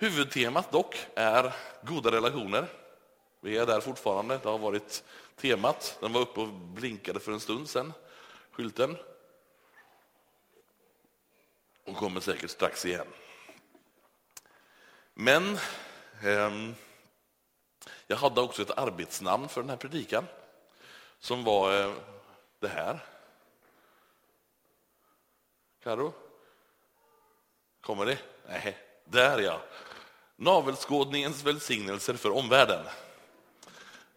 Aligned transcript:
Huvudtemat 0.00 0.70
dock 0.72 1.06
är 1.14 1.54
goda 1.82 2.10
relationer. 2.10 2.66
Vi 3.40 3.56
är 3.56 3.66
där 3.66 3.80
fortfarande, 3.80 4.38
det 4.42 4.48
har 4.48 4.58
varit 4.58 5.04
temat. 5.36 5.98
Den 6.00 6.12
var 6.12 6.20
uppe 6.20 6.40
och 6.40 6.48
blinkade 6.48 7.20
för 7.20 7.32
en 7.32 7.40
stund 7.40 7.68
sedan, 7.68 7.92
skylten. 8.50 8.96
Och 11.84 11.96
kommer 11.96 12.20
säkert 12.20 12.50
strax 12.50 12.86
igen. 12.86 13.06
Men 15.14 15.58
eh, 16.22 16.52
jag 18.06 18.16
hade 18.16 18.40
också 18.40 18.62
ett 18.62 18.78
arbetsnamn 18.78 19.48
för 19.48 19.60
den 19.60 19.70
här 19.70 19.76
predikan 19.76 20.26
som 21.18 21.44
var 21.44 21.80
eh, 21.80 21.94
det 22.58 22.68
här. 22.68 22.98
Karo? 25.82 26.12
Kommer 27.80 28.06
det? 28.06 28.18
Nej, 28.48 28.78
där 29.04 29.38
ja. 29.38 29.60
Navelskådningens 30.40 31.44
välsignelser 31.44 32.14
för 32.14 32.30
omvärlden 32.30 32.84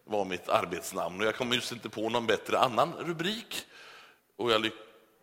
var 0.04 0.24
mitt 0.24 0.48
arbetsnamn. 0.48 1.20
Och 1.20 1.26
jag 1.26 1.36
kom 1.36 1.52
just 1.52 1.72
inte 1.72 1.88
på 1.88 2.08
någon 2.08 2.26
bättre 2.26 2.58
annan 2.58 2.92
rubrik. 2.98 3.66
Och 4.36 4.52
jag 4.52 4.70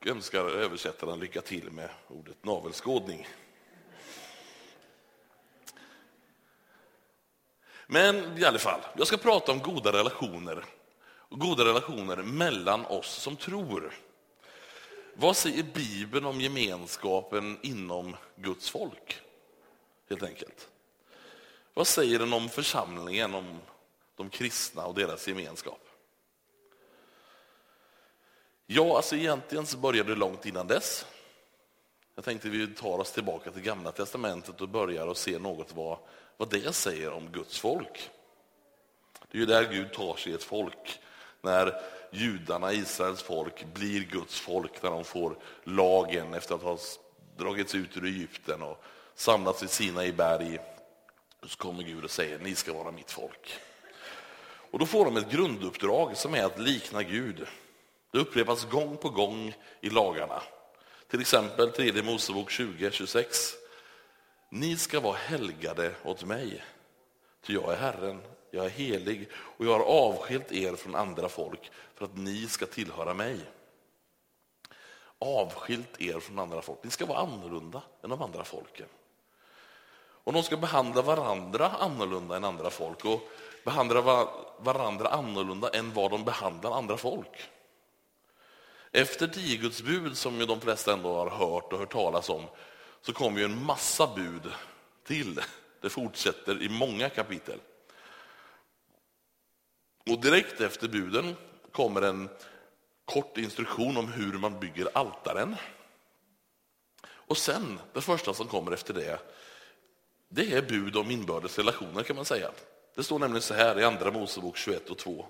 önskar 0.06 0.46
översättaren 0.46 1.20
lycka 1.20 1.42
till 1.42 1.72
med 1.72 1.90
ordet 2.08 2.44
navelskådning. 2.44 3.28
Men 7.88 8.38
i 8.38 8.46
alla 8.46 8.60
fall, 8.60 8.82
jag 8.98 9.08
ska 9.08 9.18
prata 9.18 9.52
om 9.52 9.60
goda 9.60 9.94
relationer. 9.94 10.66
goda 11.30 11.66
relationer 11.66 12.18
mellan 12.18 12.86
oss 12.86 13.10
som 13.10 13.36
tror. 13.36 13.94
Vad 15.14 15.38
säger 15.38 15.64
Bibeln 15.64 16.26
om 16.26 16.42
gemenskapen 16.42 17.60
inom 17.62 18.16
Guds 18.36 18.70
folk? 18.70 19.22
Helt 20.10 20.24
enkelt. 20.24 20.70
Vad 21.74 21.88
säger 21.88 22.20
den 22.20 22.34
om 22.34 22.50
församlingen, 22.50 23.36
om 23.36 23.60
de 24.16 24.30
kristna 24.30 24.86
och 24.86 24.96
deras 24.96 25.28
gemenskap? 25.28 25.90
Ja, 28.66 28.96
alltså 28.96 29.16
egentligen 29.16 29.66
så 29.66 29.78
började 29.78 30.10
det 30.10 30.20
långt 30.20 30.46
innan 30.46 30.68
dess. 30.68 31.06
Jag 32.16 32.26
tänkte 32.26 32.50
vi 32.50 32.68
tar 32.68 33.00
oss 33.00 33.12
tillbaka 33.12 33.52
till 33.52 33.62
Gamla 33.62 33.92
Testamentet 33.92 34.62
och 34.62 34.70
börjar 34.70 35.08
och 35.08 35.18
se 35.18 35.40
något 35.40 35.74
vad, 35.74 35.98
vad 36.38 36.50
det 36.50 36.76
säger 36.76 37.12
om 37.12 37.32
Guds 37.32 37.60
folk. 37.60 38.10
Det 39.32 39.38
är 39.38 39.40
ju 39.40 39.46
där 39.46 39.72
Gud 39.72 39.94
tar 39.94 40.16
sig 40.16 40.34
ett 40.34 40.44
folk, 40.44 41.00
när 41.42 41.82
judarna, 42.12 42.74
Israels 42.74 43.22
folk, 43.22 43.66
blir 43.74 44.04
Guds 44.04 44.40
folk, 44.40 44.84
när 44.84 44.90
de 44.90 45.04
får 45.04 45.38
lagen 45.64 46.34
efter 46.34 46.56
att 46.56 46.62
ha 46.62 46.78
dragits 47.38 47.76
ut 47.76 47.98
ur 47.98 48.06
Egypten 48.06 48.62
och 48.62 48.84
samlats 49.16 49.64
i 49.64 49.68
Sina 49.68 50.06
i 50.06 50.14
berg. 50.14 50.60
Så 51.46 51.58
kommer 51.58 51.84
Gud 51.84 52.04
och 52.04 52.12
säger, 52.12 52.40
ni 52.40 52.56
ska 52.56 52.74
vara 52.74 52.92
mitt 52.92 53.12
folk. 53.12 53.60
Och 54.72 54.80
då 54.80 54.86
får 54.86 55.06
de 55.06 55.18
ett 55.18 55.32
grunduppdrag 55.32 56.18
som 56.18 56.36
är 56.36 56.44
att 56.44 56.60
likna 56.60 57.04
Gud. 57.04 57.48
Det 58.12 58.20
upprepas 58.20 58.66
gång 58.66 58.98
på 58.98 59.10
gång 59.10 59.54
i 59.82 59.90
lagarna. 59.90 60.42
Till 61.08 61.22
exempel 61.22 61.72
3 61.72 62.04
Mosebok 62.04 62.50
20, 62.50 62.92
26. 62.92 63.54
Ni 64.50 64.78
ska 64.78 65.00
vara 65.00 65.16
helgade 65.16 65.96
åt 66.04 66.24
mig, 66.24 66.64
ty 67.42 67.54
jag 67.54 67.74
är 67.74 67.78
Herren, 67.78 68.22
jag 68.52 68.66
är 68.66 68.70
helig 68.70 69.30
och 69.34 69.66
jag 69.66 69.80
har 69.80 69.86
avskilt 69.86 70.52
er 70.52 70.76
från 70.76 70.96
andra 70.96 71.30
folk 71.30 71.72
för 71.96 72.06
att 72.06 72.18
ni 72.18 72.48
ska 72.48 72.66
tillhöra 72.66 73.14
mig. 73.14 73.40
Avskilt 75.20 76.02
er 76.02 76.20
från 76.20 76.40
andra 76.40 76.62
folk. 76.62 76.84
Ni 76.84 76.90
ska 76.90 77.06
vara 77.06 77.20
annorlunda 77.20 77.82
än 78.04 78.10
de 78.10 78.22
andra 78.22 78.44
folken. 78.44 78.88
Och 80.24 80.34
de 80.34 80.44
ska 80.44 80.58
behandla 80.58 81.02
varandra 81.02 81.70
annorlunda 81.70 82.36
än 82.36 82.44
andra 82.44 82.70
folk 82.70 83.06
och 83.06 83.30
behandla 83.64 84.28
varandra 84.60 85.08
annorlunda 85.08 85.70
än 85.70 85.94
vad 85.94 86.12
de 86.12 86.26
behandlar 86.26 86.72
andra 86.72 86.98
folk. 86.98 87.50
Efter 88.92 89.28
tio 89.28 89.58
Guds 89.58 89.82
bud, 89.82 90.18
som 90.18 90.40
ju 90.40 90.46
de 90.46 90.62
flesta 90.62 90.94
ändå 90.94 91.14
har 91.14 91.30
hört 91.30 91.74
och 91.74 91.80
hört 91.80 91.92
talas 91.92 92.30
om, 92.30 92.44
så 93.02 93.14
kommer 93.14 93.40
ju 93.40 93.46
en 93.46 93.64
massa 93.64 94.16
bud 94.16 94.52
till. 95.04 95.42
Det 95.82 95.90
fortsätter 95.90 96.62
i 96.62 96.70
många 96.70 97.10
kapitel. 97.10 97.60
Och 100.10 100.22
direkt 100.22 100.62
efter 100.62 100.88
buden 100.88 101.36
kommer 101.72 102.02
en 102.02 102.30
kort 103.06 103.38
instruktion 103.38 103.98
om 103.98 104.14
hur 104.14 104.34
man 104.34 104.60
bygger 104.60 104.90
altaren. 104.94 105.56
Och 107.08 107.38
sen, 107.38 107.80
det 107.94 108.02
första 108.02 108.34
som 108.34 108.48
kommer 108.48 108.72
efter 108.72 108.94
det, 108.94 109.20
det 110.30 110.54
är 110.54 110.62
bud 110.62 110.98
om 110.98 111.12
inbördes 111.12 111.58
relationer 111.58 112.04
kan 112.04 112.16
man 112.16 112.26
säga. 112.26 112.52
Det 112.96 113.04
står 113.04 113.20
nämligen 113.20 113.42
så 113.42 113.54
här 113.54 113.80
i 113.80 113.84
Andra 113.84 114.12
Mosebok 114.12 114.58
21 114.58 114.90
och 114.90 114.98
2. 114.98 115.26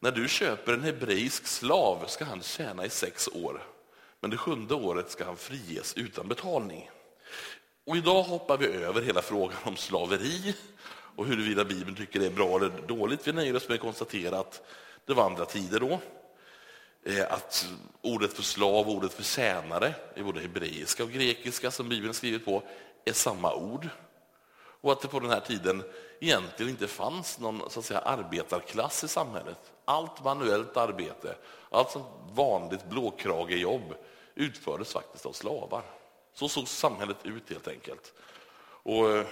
När 0.00 0.12
du 0.12 0.28
köper 0.28 0.72
en 0.72 0.82
hebreisk 0.82 1.46
slav 1.46 2.06
ska 2.06 2.24
han 2.24 2.42
tjäna 2.42 2.86
i 2.86 2.90
sex 2.90 3.28
år, 3.28 3.62
men 4.20 4.30
det 4.30 4.36
sjunde 4.36 4.74
året 4.74 5.10
ska 5.10 5.24
han 5.24 5.36
friges 5.36 5.94
utan 5.94 6.28
betalning. 6.28 6.90
Och 7.86 7.96
idag 7.96 8.22
hoppar 8.22 8.58
vi 8.58 8.66
över 8.66 9.02
hela 9.02 9.22
frågan 9.22 9.56
om 9.64 9.76
slaveri 9.76 10.54
och 11.16 11.26
huruvida 11.26 11.64
Bibeln 11.64 11.96
tycker 11.96 12.20
det 12.20 12.26
är 12.26 12.30
bra 12.30 12.56
eller 12.56 12.70
dåligt. 12.86 13.28
Vi 13.28 13.32
nöjer 13.32 13.56
oss 13.56 13.68
med 13.68 13.74
att 13.74 13.80
konstatera 13.80 14.38
att 14.38 14.62
det 15.04 15.14
var 15.14 15.24
andra 15.24 15.44
tider 15.44 15.80
då. 15.80 16.00
Eh, 17.04 17.32
att 17.32 17.68
ordet 18.02 18.32
för 18.32 18.42
slav 18.42 18.88
och 18.88 18.94
ordet 18.94 19.12
för 19.12 19.22
tjänare 19.22 19.94
i 20.14 20.22
både 20.22 20.40
hebreiska 20.40 21.04
och 21.04 21.10
grekiska 21.10 21.70
som 21.70 21.88
Bibeln 21.88 22.14
skrivit 22.14 22.44
på 22.44 22.62
är 23.06 23.12
samma 23.12 23.54
ord. 23.54 23.88
Och 24.80 24.92
att 24.92 25.00
det 25.00 25.08
på 25.08 25.20
den 25.20 25.30
här 25.30 25.40
tiden 25.40 25.84
egentligen 26.20 26.70
inte 26.70 26.88
fanns 26.88 27.38
någon 27.38 27.70
så 27.70 27.80
att 27.80 27.86
säga, 27.86 28.00
arbetarklass 28.00 29.04
i 29.04 29.08
samhället. 29.08 29.72
Allt 29.84 30.24
manuellt 30.24 30.76
arbete, 30.76 31.36
allt 31.70 31.90
som 31.90 32.02
vanligt 32.32 32.84
blåkragejobb 32.84 33.94
utfördes 34.34 34.92
faktiskt 34.92 35.26
av 35.26 35.32
slavar. 35.32 35.82
Så 36.34 36.48
såg 36.48 36.68
samhället 36.68 37.16
ut 37.22 37.50
helt 37.50 37.68
enkelt. 37.68 38.12
Och 38.82 39.10
eh, 39.10 39.26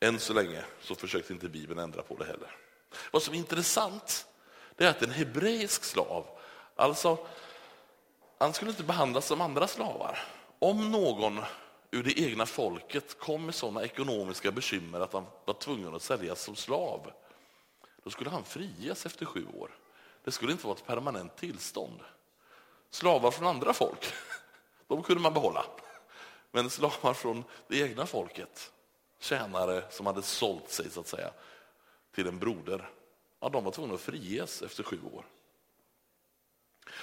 än 0.00 0.20
så 0.20 0.32
länge 0.32 0.64
så 0.80 0.94
försökte 0.94 1.32
inte 1.32 1.48
Bibeln 1.48 1.80
ändra 1.80 2.02
på 2.02 2.16
det 2.16 2.24
heller. 2.24 2.56
Vad 3.10 3.22
som 3.22 3.34
är 3.34 3.38
intressant 3.38 4.26
är 4.76 4.86
att 4.86 5.02
en 5.02 5.10
hebreisk 5.10 5.84
slav, 5.84 6.26
alltså 6.76 7.18
han 8.38 8.52
skulle 8.52 8.70
inte 8.70 8.82
behandlas 8.82 9.26
som 9.26 9.40
andra 9.40 9.66
slavar. 9.66 10.18
Om 10.58 10.90
någon 10.90 11.40
ur 11.94 12.02
det 12.02 12.20
egna 12.20 12.46
folket 12.46 13.18
kom 13.18 13.46
med 13.46 13.54
sådana 13.54 13.84
ekonomiska 13.84 14.50
bekymmer 14.50 15.00
att 15.00 15.12
han 15.12 15.26
var 15.44 15.54
tvungen 15.54 15.94
att 15.94 16.02
säljas 16.02 16.42
som 16.42 16.56
slav, 16.56 17.12
då 18.02 18.10
skulle 18.10 18.30
han 18.30 18.44
friges 18.44 19.06
efter 19.06 19.26
sju 19.26 19.46
år. 19.54 19.70
Det 20.24 20.30
skulle 20.30 20.52
inte 20.52 20.66
vara 20.66 20.76
ett 20.76 20.86
permanent 20.86 21.36
tillstånd. 21.36 22.00
Slavar 22.90 23.30
från 23.30 23.46
andra 23.46 23.72
folk, 23.72 24.12
de 24.86 25.02
kunde 25.02 25.22
man 25.22 25.34
behålla. 25.34 25.66
Men 26.50 26.70
slavar 26.70 27.14
från 27.14 27.44
det 27.68 27.80
egna 27.80 28.06
folket, 28.06 28.72
tjänare 29.18 29.84
som 29.90 30.06
hade 30.06 30.22
sålt 30.22 30.70
sig 30.70 30.90
så 30.90 31.00
att 31.00 31.08
säga 31.08 31.30
till 32.14 32.26
en 32.26 32.38
broder, 32.38 32.90
ja, 33.40 33.48
de 33.48 33.64
var 33.64 33.72
tvungna 33.72 33.94
att 33.94 34.00
friges 34.00 34.62
efter 34.62 34.82
sju 34.82 34.98
år. 35.12 35.24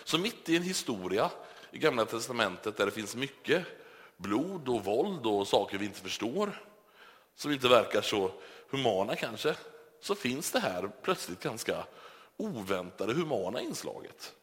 Så 0.03 0.18
mitt 0.18 0.50
i 0.50 0.57
en 0.57 0.63
historia 0.63 1.31
i 1.72 1.78
Gamla 1.78 2.06
testamentet 2.06 2.78
där 2.78 2.85
det 2.85 2.91
finns 2.91 3.16
mycket 3.16 3.66
blod 4.21 4.69
och 4.69 4.85
våld 4.85 5.25
och 5.25 5.47
saker 5.47 5.77
vi 5.77 5.85
inte 5.85 6.01
förstår, 6.01 6.61
som 7.35 7.51
inte 7.51 7.67
verkar 7.67 8.01
så 8.01 8.31
humana 8.69 9.15
kanske, 9.15 9.55
så 10.01 10.15
finns 10.15 10.51
det 10.51 10.59
här 10.59 10.91
plötsligt 11.01 11.43
ganska 11.43 11.85
oväntade 12.37 13.13
humana 13.13 13.61
inslaget, 13.61 14.33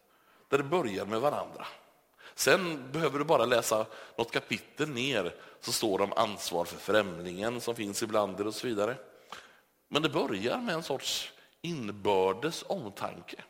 där 0.48 0.58
det 0.58 0.64
börjar 0.64 1.06
med 1.06 1.20
varandra. 1.20 1.66
Sen 2.34 2.92
behöver 2.92 3.18
du 3.18 3.24
bara 3.24 3.44
läsa 3.44 3.86
något 4.16 4.30
kapitel 4.30 4.88
ner 4.88 5.34
så 5.60 5.72
står 5.72 5.98
det 5.98 6.04
om 6.04 6.12
ansvar 6.12 6.64
för 6.64 6.76
främlingen 6.76 7.60
som 7.60 7.74
finns 7.74 8.02
ibland 8.02 8.40
och 8.40 8.54
så 8.54 8.66
vidare. 8.66 8.96
Men 9.88 10.02
det 10.02 10.08
börjar 10.08 10.58
med 10.58 10.74
en 10.74 10.82
sorts 10.82 11.32
inbördes 11.62 12.64
omtanke 12.66 13.44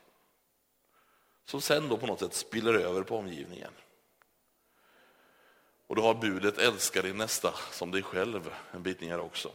som 1.45 1.61
sen 1.61 1.89
då 1.89 1.97
på 1.97 2.07
något 2.07 2.21
sätt 2.21 2.35
spiller 2.35 2.75
över 2.75 3.03
på 3.03 3.17
omgivningen. 3.17 3.73
Och 5.89 5.97
du 5.97 6.03
har 6.03 6.15
budet 6.15 6.59
älska 6.59 7.03
din 7.03 7.17
nästa 7.17 7.55
som 7.71 7.91
dig 7.91 8.03
själv 8.03 8.55
en 8.71 8.83
bit 8.83 9.01
ner 9.01 9.21
också. 9.21 9.51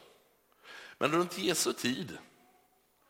Men 0.98 1.12
runt 1.12 1.38
Jesu 1.38 1.74
tid 1.74 2.18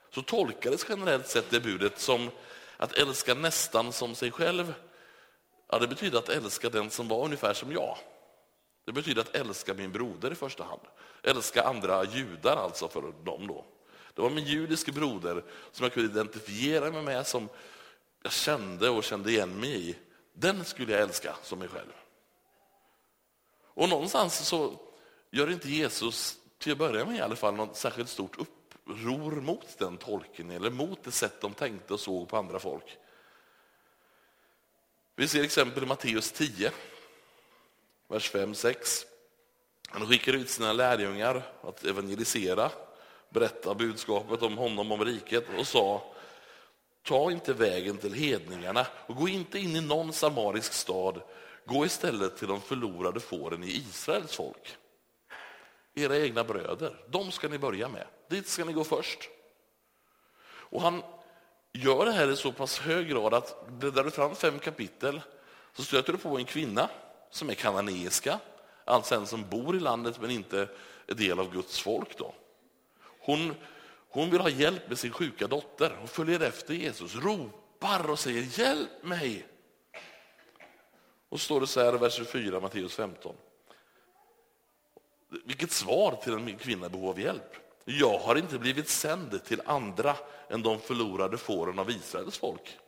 så 0.09 0.21
tolkades 0.21 0.85
generellt 0.89 1.27
sett 1.27 1.49
det 1.49 1.59
budet 1.59 1.99
som 1.99 2.29
att 2.77 2.93
älska 2.93 3.33
nästan 3.33 3.93
som 3.93 4.15
sig 4.15 4.31
själv. 4.31 4.73
Ja, 5.67 5.79
det 5.79 5.87
betyder 5.87 6.17
att 6.17 6.29
älska 6.29 6.69
den 6.69 6.89
som 6.89 7.07
var 7.07 7.25
ungefär 7.25 7.53
som 7.53 7.71
jag. 7.71 7.97
Det 8.85 8.91
betyder 8.91 9.21
att 9.21 9.35
älska 9.35 9.73
min 9.73 9.91
broder 9.91 10.31
i 10.31 10.35
första 10.35 10.63
hand. 10.63 10.81
Älska 11.23 11.63
andra 11.63 12.03
judar 12.03 12.57
alltså 12.57 12.87
för 12.87 13.01
dem 13.01 13.47
då. 13.47 13.65
Det 14.13 14.21
var 14.21 14.29
min 14.29 14.45
judiske 14.45 14.91
broder 14.91 15.43
som 15.71 15.83
jag 15.83 15.93
kunde 15.93 16.11
identifiera 16.11 16.91
mig 16.91 17.01
med, 17.01 17.27
som 17.27 17.49
jag 18.23 18.31
kände 18.31 18.89
och 18.89 19.03
kände 19.03 19.31
igen 19.31 19.59
mig 19.59 19.89
i. 19.89 19.95
Den 20.33 20.65
skulle 20.65 20.91
jag 20.91 21.01
älska 21.01 21.35
som 21.43 21.59
mig 21.59 21.67
själv. 21.67 21.91
Och 23.73 23.89
någonstans 23.89 24.47
så 24.47 24.79
gör 25.31 25.51
inte 25.51 25.69
Jesus, 25.69 26.37
till 26.57 26.71
att 26.71 26.77
börja 26.77 27.05
med 27.05 27.15
i 27.15 27.21
alla 27.21 27.35
fall, 27.35 27.55
något 27.55 27.77
särskilt 27.77 28.09
stort 28.09 28.37
uppror 28.37 29.31
mot 29.31 29.79
den 29.79 29.97
tolkningen 29.97 30.55
eller 30.55 30.69
mot 30.69 31.03
det 31.03 31.11
sätt 31.11 31.41
de 31.41 31.53
tänkte 31.53 31.93
och 31.93 31.99
såg 31.99 32.29
på 32.29 32.37
andra 32.37 32.59
folk. 32.59 32.97
Vi 35.15 35.27
ser 35.27 35.43
exempel 35.43 35.83
i 35.83 35.85
Matteus 35.85 36.31
10, 36.31 36.71
vers 38.07 38.31
5-6. 38.31 39.05
Han 39.87 40.07
skickar 40.07 40.33
ut 40.33 40.49
sina 40.49 40.73
lärjungar 40.73 41.43
att 41.61 41.83
evangelisera, 41.83 42.71
berätta 43.29 43.75
budskapet 43.75 44.41
om 44.41 44.57
honom, 44.57 44.91
om 44.91 45.05
riket 45.05 45.45
och 45.57 45.67
sa 45.67 46.13
Ta 47.03 47.31
inte 47.31 47.53
vägen 47.53 47.97
till 47.97 48.13
hedningarna 48.13 48.87
och 49.05 49.15
gå 49.15 49.27
inte 49.27 49.59
in 49.59 49.75
i 49.75 49.81
någon 49.81 50.13
samarisk 50.13 50.73
stad. 50.73 51.21
Gå 51.65 51.85
istället 51.85 52.37
till 52.37 52.47
de 52.47 52.61
förlorade 52.61 53.19
fåren 53.19 53.63
i 53.63 53.67
Israels 53.67 54.35
folk. 54.35 54.77
Era 55.95 56.17
egna 56.17 56.43
bröder, 56.43 56.95
de 57.09 57.31
ska 57.31 57.47
ni 57.47 57.57
börja 57.57 57.89
med. 57.89 58.07
Dit 58.29 58.47
ska 58.47 58.65
ni 58.65 58.73
gå 58.73 58.83
först. 58.83 59.29
Och 60.45 60.81
han 60.81 61.03
gör 61.73 62.05
det 62.05 62.11
här 62.11 62.31
i 62.31 62.35
så 62.35 62.51
pass 62.51 62.79
hög 62.79 63.07
grad 63.07 63.33
att 63.33 63.67
bläddrar 63.67 64.03
du 64.03 64.11
fram 64.11 64.35
fem 64.35 64.59
kapitel 64.59 65.21
så 65.73 65.83
stöter 65.83 66.13
du 66.13 66.19
på 66.19 66.37
en 66.37 66.45
kvinna 66.45 66.89
som 67.31 67.49
är 67.49 67.53
kananeiska, 67.53 68.39
alltså 68.85 69.15
en 69.15 69.27
som 69.27 69.49
bor 69.49 69.75
i 69.75 69.79
landet 69.79 70.21
men 70.21 70.31
inte 70.31 70.67
är 71.07 71.13
del 71.13 71.39
av 71.39 71.53
Guds 71.53 71.79
folk. 71.79 72.17
Då. 72.17 72.33
Hon, 73.19 73.55
hon 74.09 74.29
vill 74.29 74.41
ha 74.41 74.49
hjälp 74.49 74.89
med 74.89 74.99
sin 74.99 75.11
sjuka 75.11 75.47
dotter. 75.47 75.95
Hon 75.99 76.07
följer 76.07 76.39
efter 76.39 76.73
Jesus, 76.73 77.15
ropar 77.15 78.09
och 78.09 78.19
säger 78.19 78.59
hjälp 78.59 79.03
mig. 79.03 79.47
Och 81.33 81.39
så 81.39 81.45
står 81.45 81.61
det 81.61 81.67
så 81.67 81.79
här 81.79 81.95
i 81.95 81.97
vers 81.97 82.13
24, 82.13 82.59
Matteus 82.59 82.95
15. 82.95 83.35
Vilket 85.45 85.71
svar 85.71 86.15
till 86.23 86.33
en 86.33 86.57
kvinna 86.57 86.85
i 86.85 86.89
behov 86.89 87.09
av 87.09 87.19
hjälp. 87.19 87.55
Jag 87.85 88.19
har 88.19 88.35
inte 88.35 88.59
blivit 88.59 88.89
sänd 88.89 89.43
till 89.43 89.61
andra 89.65 90.15
än 90.49 90.63
de 90.63 90.79
förlorade 90.79 91.37
fåren 91.37 91.79
av 91.79 91.89
Israels 91.89 92.37
folk. 92.37 92.79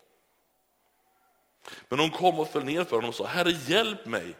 Men 1.89 1.99
hon 1.99 2.09
kom 2.09 2.39
och 2.39 2.49
föll 2.49 2.63
ner 2.63 2.83
för 2.83 2.95
honom 2.95 3.09
och 3.09 3.15
sa, 3.15 3.25
Herre 3.25 3.51
hjälp 3.51 4.05
mig. 4.05 4.35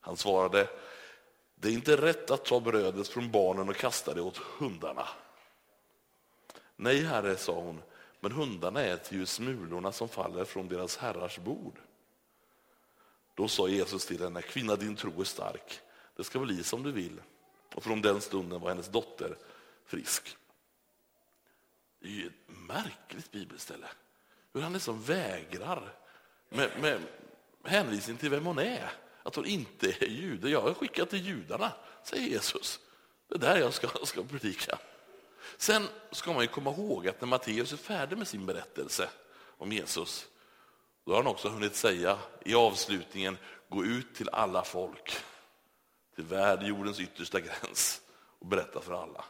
Han 0.00 0.16
svarade, 0.16 0.68
det 1.54 1.68
är 1.68 1.72
inte 1.72 1.96
rätt 1.96 2.30
att 2.30 2.44
ta 2.44 2.60
brödet 2.60 3.08
från 3.08 3.30
barnen 3.30 3.68
och 3.68 3.76
kasta 3.76 4.14
det 4.14 4.20
åt 4.20 4.36
hundarna. 4.36 5.08
Nej, 6.76 7.02
herre, 7.02 7.36
sa 7.36 7.52
hon, 7.52 7.82
men 8.20 8.32
hundarna 8.32 8.82
äter 8.82 9.18
ju 9.18 9.26
smulorna 9.26 9.92
som 9.92 10.08
faller 10.08 10.44
från 10.44 10.68
deras 10.68 10.96
herrars 10.96 11.38
bord. 11.38 11.78
Då 13.38 13.48
sa 13.48 13.68
Jesus 13.68 14.06
till 14.06 14.22
henne, 14.22 14.42
kvinna 14.42 14.76
din 14.76 14.96
tro 14.96 15.20
är 15.20 15.24
stark, 15.24 15.80
det 16.16 16.24
ska 16.24 16.38
bli 16.38 16.64
som 16.64 16.82
du 16.82 16.92
vill. 16.92 17.20
Och 17.74 17.84
från 17.84 18.02
den 18.02 18.20
stunden 18.20 18.60
var 18.60 18.68
hennes 18.68 18.88
dotter 18.88 19.36
frisk. 19.86 20.36
Det 22.00 22.06
är 22.08 22.12
ju 22.12 22.26
ett 22.26 22.32
märkligt 22.46 23.30
bibelställe. 23.30 23.86
Hur 24.52 24.60
han 24.60 24.72
liksom 24.72 25.02
vägrar 25.02 25.94
med, 26.48 26.70
med 26.80 27.00
hänvisning 27.64 28.16
till 28.16 28.30
vem 28.30 28.46
hon 28.46 28.58
är. 28.58 28.92
Att 29.22 29.36
hon 29.36 29.46
inte 29.46 29.86
är 30.00 30.08
jude. 30.08 30.50
Jag 30.50 30.62
har 30.62 30.74
skickat 30.74 31.10
till 31.10 31.26
judarna, 31.26 31.72
säger 32.02 32.28
Jesus. 32.28 32.80
Det 33.28 33.34
är 33.34 33.38
där 33.38 33.58
jag 33.58 33.74
ska, 33.74 33.88
ska 34.04 34.22
predika. 34.22 34.78
Sen 35.56 35.88
ska 36.10 36.32
man 36.32 36.42
ju 36.42 36.48
komma 36.48 36.70
ihåg 36.70 37.08
att 37.08 37.20
när 37.20 37.28
Matteus 37.28 37.72
är 37.72 37.76
färdig 37.76 38.18
med 38.18 38.28
sin 38.28 38.46
berättelse 38.46 39.08
om 39.58 39.72
Jesus, 39.72 40.28
då 41.08 41.14
har 41.14 41.22
han 41.22 41.32
också 41.32 41.48
hunnit 41.48 41.76
säga 41.76 42.18
i 42.44 42.54
avslutningen, 42.54 43.38
gå 43.68 43.84
ut 43.84 44.14
till 44.14 44.28
alla 44.28 44.64
folk, 44.64 45.16
till 46.14 46.24
världjordens 46.24 47.00
yttersta 47.00 47.40
gräns 47.40 48.00
och 48.38 48.46
berätta 48.46 48.80
för 48.80 49.02
alla. 49.02 49.24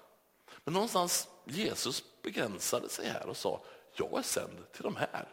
Men 0.65 0.75
någonstans 0.75 1.29
Jesus 1.45 2.05
begränsade 2.23 2.89
sig 2.89 3.09
här 3.09 3.27
och 3.27 3.37
sa, 3.37 3.61
jag 3.95 4.19
är 4.19 4.23
sänd 4.23 4.73
till 4.73 4.83
de 4.83 4.97
här. 4.97 5.29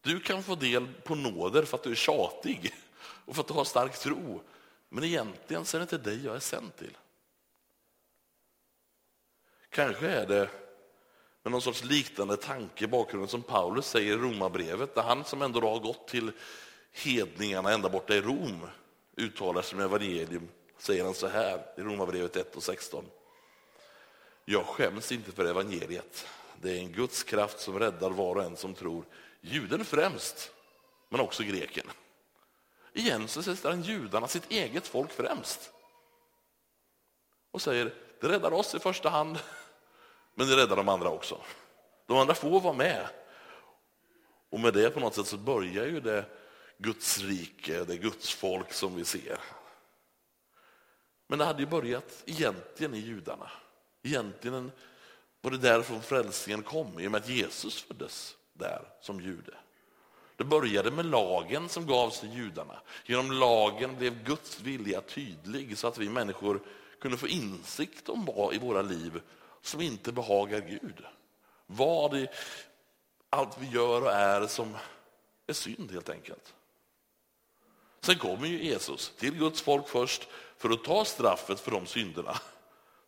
Du 0.00 0.20
kan 0.20 0.42
få 0.42 0.54
del 0.54 0.88
på 1.04 1.14
nåder 1.14 1.62
för 1.64 1.76
att 1.76 1.82
du 1.82 1.90
är 1.90 1.94
tjatig 1.94 2.74
och 2.98 3.34
för 3.34 3.42
att 3.42 3.48
du 3.48 3.54
har 3.54 3.64
stark 3.64 3.98
tro. 3.98 4.42
Men 4.88 5.04
egentligen 5.04 5.64
så 5.64 5.76
är 5.76 5.78
det 5.78 5.82
inte 5.82 5.98
dig 5.98 6.24
jag 6.24 6.36
är 6.36 6.40
sänd 6.40 6.76
till. 6.76 6.96
Kanske 9.68 10.08
är 10.08 10.26
det 10.26 10.50
med 11.44 11.50
någon 11.50 11.62
sorts 11.62 11.84
liknande 11.84 12.36
tanke 12.36 12.84
i 12.84 12.88
bakgrunden 12.88 13.28
som 13.28 13.42
Paulus 13.42 13.86
säger 13.86 14.12
i 14.12 14.16
Romarbrevet, 14.16 14.94
där 14.94 15.02
han 15.02 15.24
som 15.24 15.42
ändå 15.42 15.60
har 15.60 15.78
gått 15.78 16.08
till 16.08 16.32
hedningarna 16.92 17.72
ända 17.72 17.88
borta 17.88 18.14
i 18.14 18.20
Rom 18.20 18.66
uttalar 19.16 19.62
sig 19.62 19.78
med 19.78 19.84
evangelium, 19.84 20.48
säger 20.78 21.04
han 21.04 21.14
så 21.14 21.28
här 21.28 21.66
i 21.76 21.80
Romarbrevet 21.80 22.36
1 22.36 22.56
och 22.56 22.62
16. 22.62 23.04
Jag 24.44 24.66
skäms 24.66 25.12
inte 25.12 25.32
för 25.32 25.44
evangeliet. 25.44 26.26
Det 26.60 26.70
är 26.70 26.78
en 26.78 26.92
Guds 26.92 27.22
kraft 27.22 27.60
som 27.60 27.78
räddar 27.78 28.10
var 28.10 28.36
och 28.36 28.44
en 28.44 28.56
som 28.56 28.74
tror. 28.74 29.04
Juden 29.40 29.84
främst, 29.84 30.52
men 31.08 31.20
också 31.20 31.42
greken. 31.42 31.86
Igen 32.92 33.28
så 33.28 33.42
sätter 33.42 33.70
han 33.70 33.82
judarna, 33.82 34.28
sitt 34.28 34.50
eget 34.50 34.86
folk, 34.86 35.12
främst. 35.12 35.70
Och 37.50 37.62
säger, 37.62 37.94
det 38.20 38.28
räddar 38.28 38.52
oss 38.52 38.74
i 38.74 38.78
första 38.78 39.08
hand, 39.08 39.38
men 40.34 40.46
det 40.46 40.56
räddar 40.56 40.76
de 40.76 40.88
andra 40.88 41.08
också. 41.08 41.40
De 42.06 42.18
andra 42.18 42.34
får 42.34 42.60
vara 42.60 42.74
med. 42.74 43.06
Och 44.50 44.60
med 44.60 44.74
det 44.74 44.90
på 44.90 45.00
något 45.00 45.14
sätt 45.14 45.26
så 45.26 45.36
börjar 45.36 45.86
ju 45.86 46.00
det 46.00 46.24
Guds 46.78 47.18
rike, 47.18 47.84
det 47.84 47.96
Guds 47.96 48.34
folk 48.34 48.72
som 48.72 48.96
vi 48.96 49.04
ser. 49.04 49.38
Men 51.26 51.38
det 51.38 51.44
hade 51.44 51.62
ju 51.62 51.66
börjat 51.66 52.22
egentligen 52.26 52.94
i 52.94 52.98
judarna. 52.98 53.50
Egentligen 54.02 54.72
var 55.40 55.50
det 55.50 55.58
därifrån 55.58 56.02
frälsningen 56.02 56.62
kom, 56.62 57.00
i 57.00 57.06
och 57.06 57.10
med 57.10 57.20
att 57.20 57.28
Jesus 57.28 57.82
föddes 57.82 58.36
där 58.52 58.82
som 59.00 59.20
jude. 59.20 59.54
Det 60.36 60.44
började 60.44 60.90
med 60.90 61.06
lagen 61.06 61.68
som 61.68 61.86
gavs 61.86 62.20
till 62.20 62.32
judarna. 62.32 62.80
Genom 63.04 63.32
lagen 63.32 63.96
blev 63.96 64.24
Guds 64.24 64.60
vilja 64.60 65.00
tydlig 65.00 65.78
så 65.78 65.86
att 65.86 65.98
vi 65.98 66.08
människor 66.08 66.60
kunde 67.00 67.16
få 67.16 67.28
insikt 67.28 68.08
om 68.08 68.24
vad 68.24 68.54
i 68.54 68.58
våra 68.58 68.82
liv 68.82 69.20
som 69.64 69.80
inte 69.80 70.12
behagar 70.12 70.60
Gud. 70.60 71.04
Vad 71.66 72.16
i 72.16 72.28
allt 73.30 73.58
vi 73.58 73.66
gör 73.66 74.02
och 74.02 74.12
är 74.12 74.46
som 74.46 74.76
är 75.46 75.52
synd 75.52 75.92
helt 75.92 76.08
enkelt. 76.08 76.54
Sen 78.00 78.18
kommer 78.18 78.46
ju 78.46 78.64
Jesus 78.64 79.12
till 79.18 79.38
Guds 79.38 79.62
folk 79.62 79.88
först 79.88 80.28
för 80.56 80.70
att 80.70 80.84
ta 80.84 81.04
straffet 81.04 81.60
för 81.60 81.70
de 81.70 81.86
synderna 81.86 82.40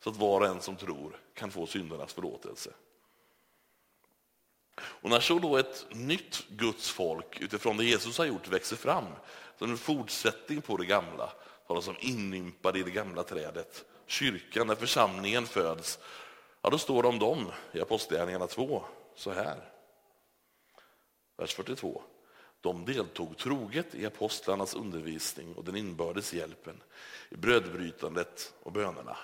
så 0.01 0.11
att 0.11 0.17
var 0.17 0.41
och 0.41 0.47
en 0.47 0.61
som 0.61 0.77
tror 0.77 1.21
kan 1.35 1.51
få 1.51 1.67
syndernas 1.67 2.13
förlåtelse. 2.13 2.71
Och 4.81 5.11
när 5.11 5.21
så 5.21 5.39
då 5.39 5.57
ett 5.57 5.87
nytt 5.91 6.47
Guds 6.49 6.91
folk 6.91 7.41
utifrån 7.41 7.77
det 7.77 7.85
Jesus 7.85 8.19
har 8.19 8.25
gjort 8.25 8.49
växer 8.49 8.77
fram, 8.77 9.05
som 9.59 9.71
en 9.71 9.79
fortsättning 9.79 10.63
på 10.63 10.77
det 10.77 10.87
gamla, 10.87 11.33
talas 11.67 11.85
som 11.85 11.97
inympade 12.01 12.79
i 12.79 12.83
det 12.83 12.91
gamla 12.91 13.23
trädet, 13.23 13.85
kyrkan, 14.07 14.67
när 14.67 14.75
församlingen 14.75 15.47
föds, 15.47 15.99
ja, 16.67 16.71
då 16.71 16.79
står 16.79 17.03
det 17.03 17.09
om 17.09 17.19
dem 17.19 17.53
i 17.73 17.81
Apostlagärningarna 17.81 18.47
2 18.47 18.85
så 19.15 19.33
här. 19.33 19.73
Vers 21.37 21.55
42. 21.55 22.03
De 22.61 22.85
deltog 22.85 23.39
troget 23.39 23.95
i 23.95 24.07
apostlarnas 24.07 24.75
undervisning 24.75 25.55
och 25.55 25.65
den 25.65 25.77
inbördes 25.77 26.35
hjälpen, 26.35 26.83
i 27.29 27.37
brödbrytandet 27.37 28.55
och 28.63 28.73
bönerna. 28.73 29.17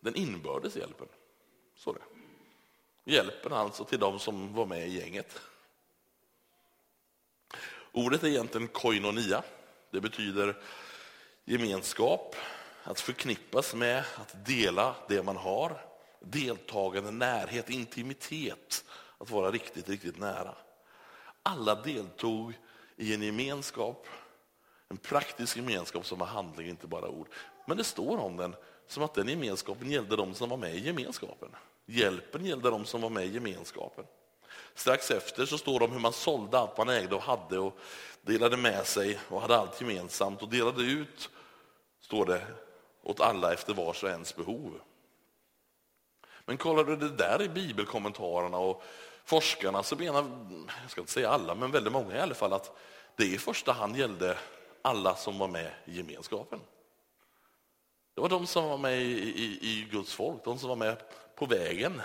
Den 0.00 0.16
inbördes 0.16 0.76
hjälpen, 0.76 1.08
så 1.74 1.92
det. 1.92 2.02
Hjälpen 3.12 3.52
alltså 3.52 3.84
till 3.84 3.98
de 3.98 4.18
som 4.18 4.54
var 4.54 4.66
med 4.66 4.88
i 4.88 4.98
gänget. 4.98 5.40
Ordet 7.92 8.22
är 8.22 8.28
egentligen 8.28 8.68
koinonia. 8.68 9.42
Det 9.90 10.00
betyder 10.00 10.62
gemenskap, 11.44 12.36
att 12.88 13.00
förknippas 13.00 13.74
med, 13.74 14.04
att 14.16 14.46
dela 14.46 14.94
det 15.08 15.22
man 15.22 15.36
har. 15.36 15.80
Deltagande, 16.20 17.10
närhet, 17.10 17.70
intimitet, 17.70 18.84
att 19.18 19.30
vara 19.30 19.50
riktigt, 19.50 19.88
riktigt 19.88 20.18
nära. 20.18 20.54
Alla 21.42 21.74
deltog 21.74 22.52
i 22.96 23.14
en 23.14 23.22
gemenskap, 23.22 24.06
en 24.88 24.96
praktisk 24.96 25.56
gemenskap 25.56 26.06
som 26.06 26.18
var 26.18 26.26
handling, 26.26 26.68
inte 26.68 26.86
bara 26.86 27.08
ord. 27.08 27.28
Men 27.66 27.76
det 27.76 27.84
står 27.84 28.18
om 28.18 28.36
den 28.36 28.54
som 28.86 29.02
att 29.02 29.14
den 29.14 29.28
gemenskapen 29.28 29.90
gällde 29.90 30.16
de 30.16 30.34
som 30.34 30.48
var 30.48 30.56
med 30.56 30.74
i 30.74 30.86
gemenskapen. 30.86 31.48
Hjälpen 31.86 32.44
gällde 32.44 32.70
de 32.70 32.84
som 32.84 33.00
var 33.00 33.10
med 33.10 33.26
i 33.26 33.34
gemenskapen. 33.34 34.04
Strax 34.74 35.10
efter 35.10 35.46
så 35.46 35.58
står 35.58 35.78
det 35.78 35.84
om 35.84 35.92
hur 35.92 36.00
man 36.00 36.12
sålde 36.12 36.58
allt 36.58 36.78
man 36.78 36.88
ägde 36.88 37.14
och 37.14 37.22
hade 37.22 37.58
och 37.58 37.78
delade 38.22 38.56
med 38.56 38.86
sig 38.86 39.18
och 39.28 39.40
hade 39.40 39.56
allt 39.56 39.80
gemensamt 39.80 40.42
och 40.42 40.48
delade 40.48 40.82
ut, 40.82 41.30
står 42.00 42.26
det, 42.26 42.46
åt 43.08 43.20
alla 43.20 43.52
efter 43.52 43.74
vars 43.74 44.02
och 44.02 44.10
ens 44.10 44.36
behov. 44.36 44.80
Men 46.44 46.56
kollar 46.56 46.84
du 46.84 46.96
det 46.96 47.08
där 47.08 47.42
i 47.42 47.48
bibelkommentarerna 47.48 48.58
och 48.58 48.82
forskarna 49.24 49.82
så 49.82 49.96
menar, 49.96 50.24
jag 50.82 50.90
ska 50.90 51.00
inte 51.00 51.12
säga 51.12 51.30
alla, 51.30 51.54
men 51.54 51.70
väldigt 51.70 51.92
många 51.92 52.16
i 52.16 52.20
alla 52.20 52.34
fall, 52.34 52.52
att 52.52 52.78
det 53.16 53.24
i 53.24 53.38
första 53.38 53.72
hand 53.72 53.96
gällde 53.96 54.38
alla 54.82 55.16
som 55.16 55.38
var 55.38 55.48
med 55.48 55.72
i 55.84 55.96
gemenskapen. 55.96 56.60
Det 58.14 58.20
var 58.20 58.28
de 58.28 58.46
som 58.46 58.64
var 58.64 58.78
med 58.78 59.02
i, 59.02 59.12
i, 59.12 59.58
i 59.62 59.88
Guds 59.90 60.14
folk, 60.14 60.44
de 60.44 60.58
som 60.58 60.68
var 60.68 60.76
med 60.76 60.96
på 61.34 61.46
vägen, 61.46 62.02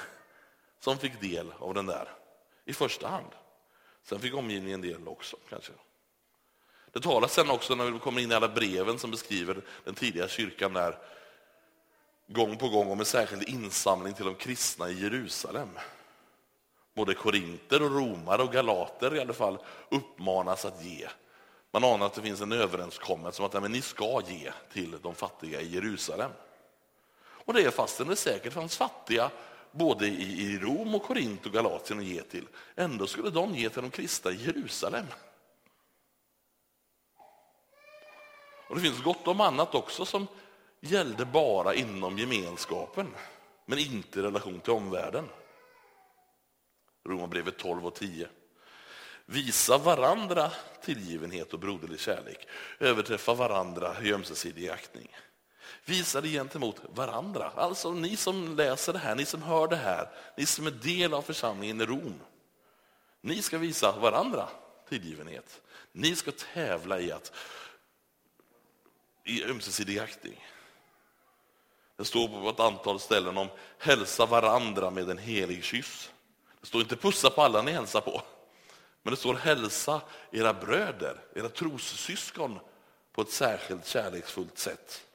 som 0.79 0.97
fick 0.97 1.21
del 1.21 1.53
av 1.59 1.73
den 1.73 1.85
där 1.85 2.09
i 2.65 2.73
första 2.73 3.07
hand. 3.07 3.31
Sen 4.03 4.19
fick 4.19 4.33
omgivningen 4.33 4.81
del 4.81 5.07
också 5.07 5.37
kanske. 5.49 5.73
Det 6.93 6.99
talas 6.99 7.33
sen 7.33 7.49
också 7.49 7.75
när 7.75 7.91
vi 7.91 7.99
kommer 7.99 8.21
in 8.21 8.31
i 8.31 8.35
alla 8.35 8.47
breven 8.47 8.99
som 8.99 9.11
beskriver 9.11 9.61
den 9.83 9.95
tidiga 9.95 10.27
kyrkan 10.27 10.73
där 10.73 10.97
gång 12.27 12.57
på 12.57 12.69
gång 12.69 12.91
om 12.91 12.99
en 12.99 13.05
särskild 13.05 13.49
insamling 13.49 14.13
till 14.13 14.25
de 14.25 14.35
kristna 14.35 14.89
i 14.89 15.01
Jerusalem. 15.01 15.69
Både 16.93 17.13
korinter 17.13 17.81
och 17.81 17.91
romare 17.91 18.43
och 18.43 18.53
galater 18.53 19.15
i 19.15 19.19
alla 19.19 19.33
fall 19.33 19.57
uppmanas 19.89 20.65
att 20.65 20.85
ge. 20.85 21.07
Man 21.71 21.83
anar 21.83 22.05
att 22.05 22.13
det 22.13 22.21
finns 22.21 22.41
en 22.41 22.51
överenskommelse 22.51 23.41
om 23.41 23.45
att 23.45 23.61
men, 23.61 23.71
ni 23.71 23.81
ska 23.81 24.21
ge 24.27 24.51
till 24.73 24.95
de 25.01 25.15
fattiga 25.15 25.61
i 25.61 25.73
Jerusalem. 25.73 26.31
Och 27.19 27.53
det 27.53 27.61
är 27.61 27.71
fastän 27.71 28.07
det 28.07 28.15
säkert 28.15 28.53
fanns 28.53 28.77
fattiga 28.77 29.31
både 29.71 30.07
i 30.07 30.59
Rom 30.61 30.95
och 30.95 31.03
Korint 31.03 31.45
och 31.45 31.51
Galatien 31.51 31.99
att 31.99 32.05
ge 32.05 32.21
till. 32.21 32.47
Ändå 32.75 33.07
skulle 33.07 33.29
de 33.29 33.55
ge 33.55 33.69
till 33.69 33.81
de 33.81 33.91
kristna 33.91 34.31
i 34.31 34.45
Jerusalem. 34.45 35.05
Och 38.73 38.79
Det 38.79 38.85
finns 38.85 39.03
gott 39.03 39.27
om 39.27 39.41
annat 39.41 39.75
också 39.75 40.05
som 40.05 40.27
gällde 40.79 41.25
bara 41.25 41.73
inom 41.73 42.17
gemenskapen, 42.17 43.07
men 43.65 43.79
inte 43.79 44.19
i 44.19 44.21
relation 44.21 44.59
till 44.59 44.73
omvärlden. 44.73 45.29
Romarbrevet 47.05 47.57
12 47.57 47.85
och 47.85 47.95
10. 47.95 48.27
Visa 49.25 49.77
varandra 49.77 50.51
tillgivenhet 50.83 51.53
och 51.53 51.59
broderlig 51.59 51.99
kärlek. 51.99 52.47
Överträffa 52.79 53.33
varandra 53.33 53.95
i 54.03 54.13
ömsesidig 54.13 54.69
aktning. 54.69 55.15
Visa 55.85 56.21
det 56.21 56.27
gentemot 56.27 56.81
varandra. 56.95 57.51
Alltså 57.55 57.91
ni 57.91 58.15
som 58.15 58.55
läser 58.55 58.93
det 58.93 58.99
här, 58.99 59.15
ni 59.15 59.25
som 59.25 59.41
hör 59.41 59.67
det 59.67 59.75
här, 59.75 60.09
ni 60.37 60.45
som 60.45 60.67
är 60.67 60.71
del 60.71 61.13
av 61.13 61.21
församlingen 61.21 61.81
i 61.81 61.85
Rom. 61.85 62.19
Ni 63.21 63.41
ska 63.41 63.57
visa 63.57 63.91
varandra 63.91 64.49
tillgivenhet. 64.89 65.61
Ni 65.91 66.15
ska 66.15 66.31
tävla 66.53 66.99
i 66.99 67.11
att 67.11 67.31
i 69.23 69.43
ömsesidig 69.43 69.99
aktning. 69.99 70.45
Det 71.95 72.05
står 72.05 72.27
på 72.27 72.49
ett 72.49 72.59
antal 72.59 72.99
ställen 72.99 73.37
om 73.37 73.47
hälsa 73.77 74.25
varandra 74.25 74.91
med 74.91 75.09
en 75.09 75.17
helig 75.17 75.63
kyss. 75.63 76.11
Det 76.61 76.67
står 76.67 76.81
inte 76.81 76.95
pussa 76.95 77.29
på 77.29 77.41
alla 77.41 77.61
ni 77.61 77.71
hälsar 77.71 78.01
på, 78.01 78.21
men 79.03 79.13
det 79.13 79.19
står 79.19 79.33
hälsa 79.33 80.01
era 80.31 80.53
bröder, 80.53 81.21
era 81.35 81.49
trossyskon 81.49 82.59
på 83.13 83.21
ett 83.21 83.31
särskilt 83.31 83.87
kärleksfullt 83.87 84.57
sätt. 84.57 85.05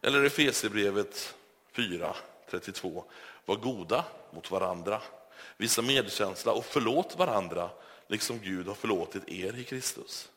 Eller 0.00 0.24
Efesierbrevet 0.24 1.34
4, 1.72 2.16
32. 2.50 3.04
Var 3.44 3.56
goda 3.56 4.04
mot 4.30 4.50
varandra, 4.50 5.02
visa 5.56 5.82
medkänsla 5.82 6.52
och 6.52 6.64
förlåt 6.64 7.18
varandra, 7.18 7.70
liksom 8.06 8.38
Gud 8.38 8.66
har 8.66 8.74
förlåtit 8.74 9.28
er 9.28 9.58
i 9.58 9.64
Kristus. 9.64 10.30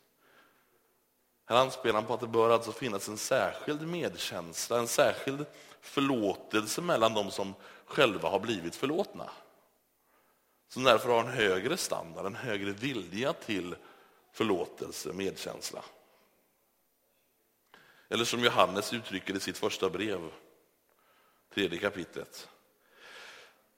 Här 1.50 1.58
anspelar 1.58 1.96
han 1.96 2.06
på 2.06 2.14
att 2.14 2.20
det 2.20 2.28
bör 2.28 2.50
alltså 2.50 2.72
finnas 2.72 3.08
en 3.08 3.18
särskild 3.18 3.88
medkänsla, 3.88 4.80
en 4.80 4.88
särskild 4.88 5.46
förlåtelse 5.82 6.82
mellan 6.82 7.14
de 7.14 7.32
som 7.32 7.54
själva 7.86 8.30
har 8.30 8.40
blivit 8.40 8.76
förlåtna. 8.76 9.30
Som 10.70 10.84
därför 10.84 11.10
har 11.10 11.20
en 11.20 11.32
högre 11.32 11.78
standard, 11.78 12.26
en 12.26 12.36
högre 12.36 12.72
vilja 12.72 13.34
till 13.34 13.76
förlåtelse, 14.32 15.14
medkänsla. 15.14 15.84
Eller 18.10 18.26
som 18.26 18.44
Johannes 18.44 18.94
uttrycker 18.94 19.36
i 19.36 19.40
sitt 19.40 19.58
första 19.58 19.90
brev, 19.90 20.32
tredje 21.54 21.80
kapitlet. 21.80 22.50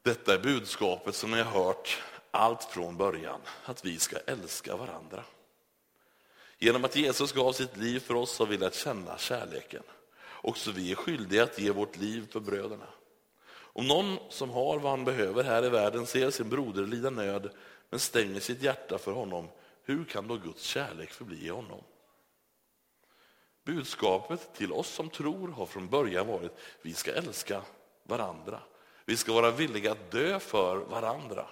Detta 0.01 0.33
är 0.33 0.39
budskapet 0.39 1.15
som 1.15 1.31
ni 1.31 1.41
har 1.41 1.63
hört 1.63 2.01
allt 2.31 2.63
från 2.63 2.97
början, 2.97 3.41
att 3.65 3.85
vi 3.85 3.99
ska 3.99 4.17
älska 4.17 4.75
varandra. 4.75 5.23
Genom 6.59 6.85
att 6.85 6.95
Jesus 6.95 7.31
gav 7.31 7.51
sitt 7.51 7.77
liv 7.77 7.99
för 7.99 8.15
oss 8.15 8.39
har 8.39 8.45
vi 8.45 8.57
lärt 8.57 8.73
känna 8.73 9.17
kärleken. 9.17 9.83
Också 10.41 10.71
vi 10.71 10.91
är 10.91 10.95
skyldiga 10.95 11.43
att 11.43 11.59
ge 11.59 11.71
vårt 11.71 11.97
liv 11.97 12.27
för 12.31 12.39
bröderna. 12.39 12.87
Om 13.51 13.87
någon 13.87 14.17
som 14.29 14.49
har 14.49 14.79
vad 14.79 14.91
han 14.91 15.05
behöver 15.05 15.43
här 15.43 15.65
i 15.65 15.69
världen 15.69 16.05
ser 16.05 16.31
sin 16.31 16.49
broder 16.49 16.85
lida 16.85 17.09
nöd 17.09 17.49
men 17.89 17.99
stänger 17.99 18.39
sitt 18.39 18.61
hjärta 18.61 18.97
för 18.97 19.11
honom, 19.11 19.47
hur 19.83 20.05
kan 20.05 20.27
då 20.27 20.35
Guds 20.35 20.63
kärlek 20.63 21.11
förbli 21.11 21.45
i 21.45 21.49
honom? 21.49 21.81
Budskapet 23.65 24.53
till 24.53 24.71
oss 24.71 24.89
som 24.89 25.09
tror 25.09 25.47
har 25.47 25.65
från 25.65 25.89
början 25.89 26.27
varit 26.27 26.51
vi 26.81 26.93
ska 26.93 27.11
älska 27.11 27.61
varandra. 28.03 28.59
Vi 29.05 29.17
ska 29.17 29.33
vara 29.33 29.51
villiga 29.51 29.91
att 29.91 30.11
dö 30.11 30.39
för 30.39 30.77
varandra. 30.77 31.47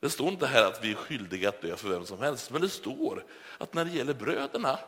Det 0.00 0.10
står 0.10 0.28
inte 0.28 0.46
här 0.46 0.64
att 0.64 0.84
vi 0.84 0.90
är 0.90 0.94
skyldiga 0.94 1.48
att 1.48 1.60
dö 1.60 1.76
för 1.76 1.88
vem 1.88 2.06
som 2.06 2.18
helst, 2.18 2.50
men 2.50 2.60
det 2.60 2.68
står 2.68 3.24
att 3.58 3.74
när 3.74 3.84
det 3.84 3.90
gäller 3.90 4.14
bröderna, 4.14 4.78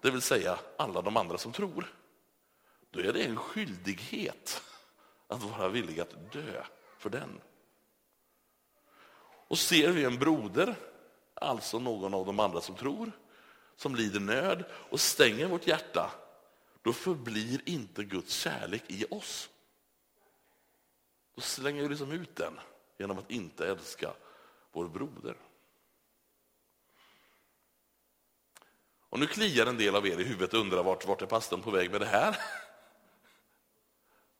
det 0.00 0.10
vill 0.10 0.22
säga 0.22 0.58
alla 0.76 1.02
de 1.02 1.16
andra 1.16 1.38
som 1.38 1.52
tror, 1.52 1.94
då 2.90 3.00
är 3.00 3.12
det 3.12 3.22
en 3.22 3.36
skyldighet 3.36 4.62
att 5.28 5.42
vara 5.42 5.68
villig 5.68 6.00
att 6.00 6.32
dö 6.32 6.64
för 6.98 7.10
den. 7.10 7.40
Och 9.48 9.58
ser 9.58 9.90
vi 9.90 10.04
en 10.04 10.18
broder, 10.18 10.74
alltså 11.34 11.78
någon 11.78 12.14
av 12.14 12.26
de 12.26 12.40
andra 12.40 12.60
som 12.60 12.74
tror, 12.74 13.12
som 13.76 13.94
lider 13.94 14.20
nöd 14.20 14.64
och 14.72 15.00
stänger 15.00 15.46
vårt 15.46 15.66
hjärta, 15.66 16.10
då 16.82 16.92
förblir 16.92 17.60
inte 17.64 18.04
Guds 18.04 18.34
kärlek 18.34 18.82
i 18.86 19.06
oss. 19.10 19.50
Då 21.34 21.40
slänger 21.40 21.82
vi 21.82 21.88
liksom 21.88 22.12
ut 22.12 22.36
den 22.36 22.60
genom 22.98 23.18
att 23.18 23.30
inte 23.30 23.68
älska 23.68 24.12
vår 24.74 24.88
broder. 24.88 25.36
Och 29.08 29.20
nu 29.20 29.26
kliar 29.26 29.66
en 29.66 29.78
del 29.78 29.96
av 29.96 30.06
er 30.06 30.20
i 30.20 30.24
huvudet 30.24 30.54
och 30.54 30.60
undrar 30.60 30.82
vart, 30.82 31.06
vart 31.06 31.22
är 31.22 31.26
pastorn 31.26 31.62
på 31.62 31.70
väg 31.70 31.90
med 31.90 32.00
det 32.00 32.06
här? 32.06 32.36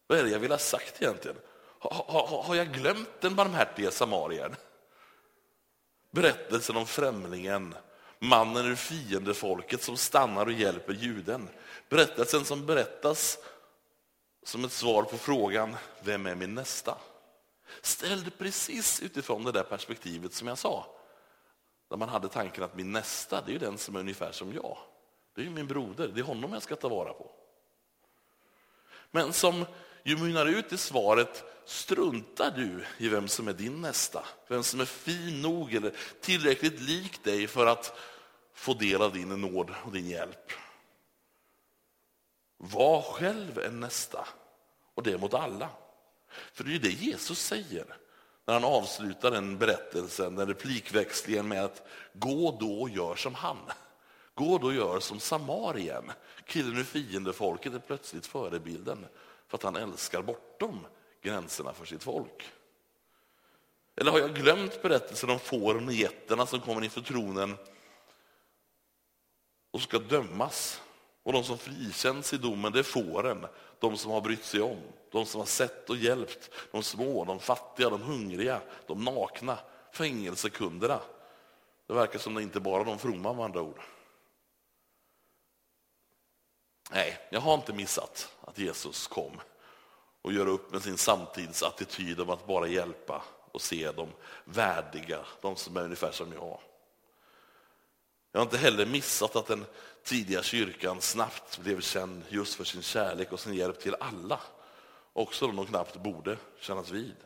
Vad 0.07 0.19
är 0.19 0.25
det 0.25 0.31
jag 0.31 0.39
vill 0.39 0.51
ha 0.51 0.59
sagt 0.59 1.03
egentligen? 1.03 1.37
Har, 1.79 1.91
ha, 1.91 2.43
har 2.43 2.55
jag 2.55 2.73
glömt 2.73 3.21
den 3.21 3.35
barmhärtige 3.35 3.91
samarien? 3.91 4.57
Berättelsen 6.11 6.77
om 6.77 6.87
främlingen, 6.87 7.75
mannen 8.19 8.67
ur 8.67 8.75
fiendefolket 8.75 9.83
som 9.83 9.97
stannar 9.97 10.47
och 10.47 10.53
hjälper 10.53 10.93
juden. 10.93 11.49
Berättelsen 11.89 12.45
som 12.45 12.67
berättas 12.67 13.39
som 14.43 14.65
ett 14.65 14.73
svar 14.73 15.03
på 15.03 15.19
frågan, 15.19 15.77
vem 16.01 16.27
är 16.27 16.35
min 16.35 16.55
nästa? 16.55 16.99
Ställd 17.83 18.39
precis 18.39 19.03
utifrån 19.03 19.45
det 19.45 19.53
där 19.53 19.63
perspektivet 19.63 20.35
som 20.35 20.49
jag 20.49 20.59
sa. 20.59 20.87
Där 21.91 21.97
man 21.97 22.09
hade 22.09 22.29
tanken 22.29 22.65
att 22.65 22.77
min 22.77 22.93
nästa, 22.93 23.43
det 23.47 23.55
är 23.55 23.59
den 23.59 23.79
som 23.79 23.97
är 23.97 24.01
ungefär 24.01 24.33
som 24.33 24.53
jag. 24.53 24.79
Det 25.35 25.47
är 25.47 25.51
min 25.51 25.67
broder, 25.67 26.09
det 26.09 26.21
är 26.21 26.25
honom 26.25 26.53
jag 26.53 26.63
ska 26.63 26.77
ta 26.77 26.89
vara 26.89 27.13
på. 27.13 27.31
Men 29.11 29.33
som 29.33 29.65
ju 30.03 30.17
mynnar 30.17 30.47
ut 30.47 30.73
i 30.73 30.79
svaret, 30.79 31.45
struntar 31.65 32.51
du 32.51 32.85
i 32.99 33.09
vem 33.09 33.29
som 33.29 33.49
är 33.49 33.53
din 33.53 33.81
nästa? 33.81 34.25
Vem 34.49 34.63
som 34.63 34.81
är 34.81 34.85
fin 34.85 35.43
nog 35.43 35.75
eller 35.75 35.93
tillräckligt 36.21 36.81
lik 36.81 37.25
dig 37.25 37.47
för 37.47 37.67
att 37.67 37.99
få 38.55 38.75
del 38.75 39.03
av 39.03 39.13
din 39.13 39.29
nåd 39.29 39.71
och 39.85 39.93
din 39.93 40.09
hjälp? 40.09 40.53
Var 42.57 43.03
själv 43.03 43.59
en 43.59 43.81
nästa, 43.81 44.29
och 44.95 45.03
det 45.03 45.19
mot 45.19 45.35
alla. 45.35 45.71
För 46.53 46.65
det 46.65 46.71
är 46.71 46.73
ju 46.73 46.79
det 46.79 46.91
Jesus 46.91 47.39
säger 47.39 47.97
när 48.45 48.55
han 48.55 48.65
avslutar 48.65 49.31
den 49.31 49.59
berättelsen, 49.59 50.37
den 50.37 50.49
replikväxlingen 50.49 51.49
med 51.49 51.65
att 51.65 51.87
gå 52.13 52.57
då 52.61 52.81
och 52.81 52.91
gör 52.91 53.15
som 53.15 53.35
han. 53.35 53.59
Gå 54.35 54.59
då 54.59 54.67
och 54.67 54.75
gör 54.75 55.01
som 55.01 55.21
Samarien. 55.21 56.13
Killen 56.47 56.79
ur 56.79 56.85
fiendefolket 56.85 57.75
är 57.75 57.79
plötsligt 57.79 58.27
förebilden 58.27 59.07
för 59.49 59.57
att 59.57 59.63
han 59.63 59.77
älskar 59.77 60.23
bortom 60.23 60.87
gränserna 61.23 61.73
för 61.73 61.85
sitt 61.87 62.03
folk. 62.03 62.53
Eller 63.97 64.11
har 64.11 64.19
jag 64.19 64.35
glömt 64.35 64.83
berättelsen 64.83 65.31
om 65.31 65.39
fåren 65.39 65.87
och 65.87 65.93
getterna 65.93 66.47
som 66.47 66.61
kommer 66.61 66.85
inför 66.85 67.01
tronen 67.01 67.57
och 69.71 69.83
ska 69.83 69.99
dömas? 69.99 70.81
Och 71.25 71.33
de 71.33 71.45
som 71.45 71.59
frikänns 71.59 72.33
i 72.33 72.37
domen, 72.37 72.73
det 72.73 72.79
är 72.79 72.83
fåren, 72.83 73.47
de 73.79 73.97
som 73.97 74.11
har 74.11 74.21
brytt 74.21 74.45
sig 74.45 74.61
om, 74.61 74.83
de 75.11 75.27
som 75.27 75.41
har 75.41 75.47
sett 75.47 75.91
och 75.91 75.97
hjälpt 75.97 76.51
de 76.73 76.83
små, 76.83 77.25
de 77.25 77.41
fattiga, 77.41 77.91
de 77.91 78.03
hungriga, 78.03 78.61
de 78.87 79.05
nakna, 79.05 79.59
fängelsekunderna. 79.93 81.01
Det 81.87 81.95
verkar 81.95 82.19
som 82.19 82.35
det 82.35 82.43
inte 82.43 82.61
bara 82.61 82.81
är 82.81 82.85
de 82.85 82.99
fromma 82.99 83.33
med 83.33 83.45
andra 83.45 83.63
ord. 83.63 83.81
Nej, 86.91 87.19
jag 87.31 87.41
har 87.41 87.55
inte 87.55 87.73
missat 87.73 88.33
att 88.41 88.59
Jesus 88.59 89.07
kom 89.07 89.41
och 90.23 90.33
gör 90.33 90.47
upp 90.47 90.73
med 90.73 90.83
sin 90.83 90.99
samtidsattityd 90.99 92.21
om 92.21 92.31
att 92.31 92.47
bara 92.47 92.67
hjälpa 92.67 93.23
och 93.53 93.63
se 93.63 93.93
de 93.93 94.09
värdiga, 94.45 95.19
de 95.41 95.57
som 95.57 95.77
är 95.77 95.85
ungefär 95.85 96.11
som 96.11 96.33
jag. 96.33 96.61
Jag 98.35 98.41
har 98.41 98.45
inte 98.45 98.59
heller 98.59 98.87
missat 98.87 99.37
att 99.37 99.47
den 99.47 99.67
tidiga 100.03 100.43
kyrkan 100.43 101.01
snabbt 101.01 101.59
blev 101.59 101.81
känd 101.81 102.23
just 102.29 102.55
för 102.55 102.65
sin 102.65 102.83
kärlek 102.83 103.33
och 103.33 103.41
sin 103.41 103.55
hjälp 103.55 103.81
till 103.81 103.97
alla, 104.01 104.41
också 105.13 105.47
de 105.47 105.57
de 105.57 105.67
knappt 105.67 105.97
borde 105.97 106.37
kännas 106.61 106.91
vid. 106.91 107.17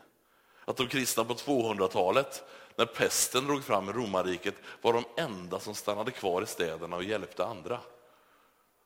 Att 0.64 0.76
de 0.76 0.88
kristna 0.88 1.24
på 1.24 1.34
200-talet, 1.34 2.44
när 2.76 2.86
pesten 2.86 3.46
drog 3.46 3.64
fram 3.64 3.88
i 3.88 3.92
romarriket, 3.92 4.54
var 4.82 4.92
de 4.92 5.04
enda 5.16 5.60
som 5.60 5.74
stannade 5.74 6.10
kvar 6.10 6.42
i 6.42 6.46
städerna 6.46 6.96
och 6.96 7.04
hjälpte 7.04 7.44
andra. 7.44 7.80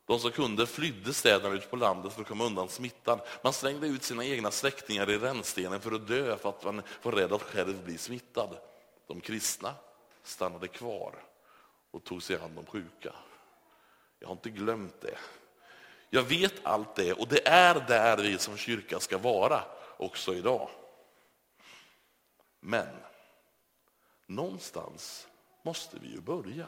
De 0.07 0.19
som 0.19 0.31
kunde 0.31 0.67
flydde 0.67 1.15
städerna 1.15 1.55
ut 1.55 1.71
på 1.71 1.77
landet 1.77 2.13
för 2.13 2.21
att 2.21 2.29
komma 2.29 2.45
undan 2.45 2.69
smittan. 2.69 3.21
Man 3.43 3.53
slängde 3.53 3.87
ut 3.87 4.03
sina 4.03 4.25
egna 4.25 4.51
släktingar 4.51 5.11
i 5.11 5.19
rännstenen 5.19 5.81
för 5.81 5.93
att 5.93 6.09
dö 6.09 6.37
för 6.37 6.49
att 6.49 6.65
man 6.65 6.83
var 7.03 7.13
rädd 7.13 7.33
att 7.33 7.43
själv 7.43 7.85
bli 7.85 7.99
smittad. 7.99 8.57
De 9.07 9.21
kristna 9.21 9.75
stannade 10.23 10.69
kvar 10.69 11.15
och 11.93 12.05
tog 12.05 12.23
sig 12.23 12.37
an 12.37 12.55
de 12.55 12.67
sjuka. 12.67 13.15
Jag 14.19 14.29
har 14.29 14.33
inte 14.33 14.51
glömt 14.51 15.01
det. 15.01 15.19
Jag 16.11 16.23
vet 16.23 16.55
allt 16.67 16.95
det 16.95 17.13
och 17.13 17.29
det 17.29 17.49
är 17.49 17.75
där 17.75 18.17
vi 18.17 18.39
som 18.39 18.57
kyrka 18.57 19.01
ska 19.01 19.19
vara 19.19 19.65
också 19.97 20.35
idag. 20.35 20.71
Men 22.61 22.97
någonstans 24.27 25.29
måste 25.63 25.99
vi 25.99 26.09
ju 26.09 26.21
börja, 26.21 26.67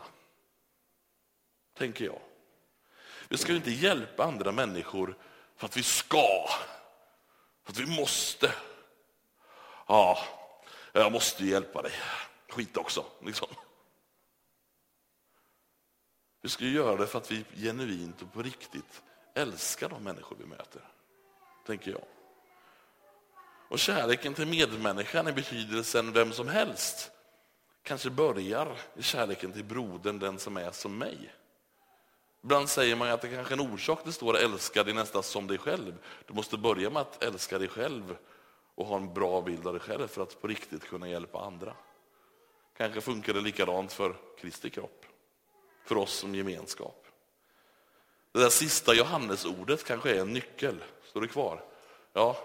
tänker 1.75 2.05
jag. 2.05 2.21
Vi 3.29 3.37
ska 3.37 3.53
ju 3.53 3.57
inte 3.57 3.71
hjälpa 3.71 4.25
andra 4.25 4.53
människor 4.53 5.17
för 5.57 5.67
att 5.67 5.77
vi 5.77 5.83
ska, 5.83 6.49
för 7.65 7.73
att 7.73 7.79
vi 7.79 7.97
måste. 7.97 8.55
Ja, 9.87 10.19
jag 10.93 11.13
måste 11.13 11.45
hjälpa 11.45 11.83
dig. 11.83 11.93
Skit 12.49 12.77
också. 12.77 13.05
Liksom. 13.21 13.49
Vi 16.45 16.51
ska 16.51 16.65
göra 16.65 16.97
det 16.97 17.07
för 17.07 17.19
att 17.19 17.31
vi 17.31 17.45
genuint 17.57 18.23
och 18.23 18.33
på 18.33 18.43
riktigt 18.43 19.03
älskar 19.35 19.89
de 19.89 20.05
människor 20.05 20.37
vi 20.41 20.47
möter, 20.47 20.83
tänker 21.67 21.91
jag. 21.91 22.05
Och 23.69 23.79
kärleken 23.79 24.35
till 24.35 24.47
medmänniskan 24.47 25.29
i 25.29 25.33
betydelsen 25.33 26.13
vem 26.13 26.33
som 26.33 26.49
helst 26.49 27.11
kanske 27.83 28.11
börjar 28.11 28.79
i 28.97 29.03
kärleken 29.03 29.53
till 29.53 29.65
brodern, 29.65 30.19
den 30.19 30.39
som 30.39 30.57
är 30.57 30.71
som 30.71 30.99
mig. 30.99 31.35
Ibland 32.43 32.69
säger 32.69 32.97
man 32.97 33.11
att 33.11 33.23
det 33.23 33.29
kanske 33.29 33.55
är 33.55 33.59
en 33.59 33.73
orsak 33.73 34.01
det 34.05 34.13
står 34.13 34.37
älska 34.37 34.85
dig 34.85 34.95
nästan 34.95 35.23
som 35.23 35.47
dig 35.47 35.59
själv. 35.59 35.95
Du 36.27 36.35
måste 36.35 36.59
börja 36.59 36.91
med 36.91 37.03
att 37.03 37.25
älska 37.25 37.59
dig 37.59 37.69
själv 37.69 38.17
och 38.75 38.87
ha 38.87 38.97
en 38.97 39.15
bra 39.15 39.41
bild 39.43 39.67
av 39.67 39.73
dig 39.73 39.83
själv 39.83 40.09
för 40.09 40.23
att 40.23 40.41
på 40.41 40.49
riktigt 40.49 40.85
kunna 40.85 41.09
hjälpa 41.09 41.41
andra. 41.41 41.75
Kanske 42.77 43.01
funkar 43.01 43.35
det 43.35 43.41
likadant 43.41 43.93
för 43.93 44.17
Kristi 44.41 44.71
kropp, 44.71 45.04
för 45.85 45.97
oss 45.97 46.13
som 46.13 46.35
gemenskap. 46.35 47.07
Det 48.33 48.41
där 48.41 48.49
sista 48.49 48.95
Johannesordet 48.95 49.85
kanske 49.85 50.17
är 50.17 50.21
en 50.21 50.33
nyckel. 50.33 50.85
Står 51.05 51.21
det 51.21 51.29
kvar? 51.29 51.65
Ja. 52.13 52.37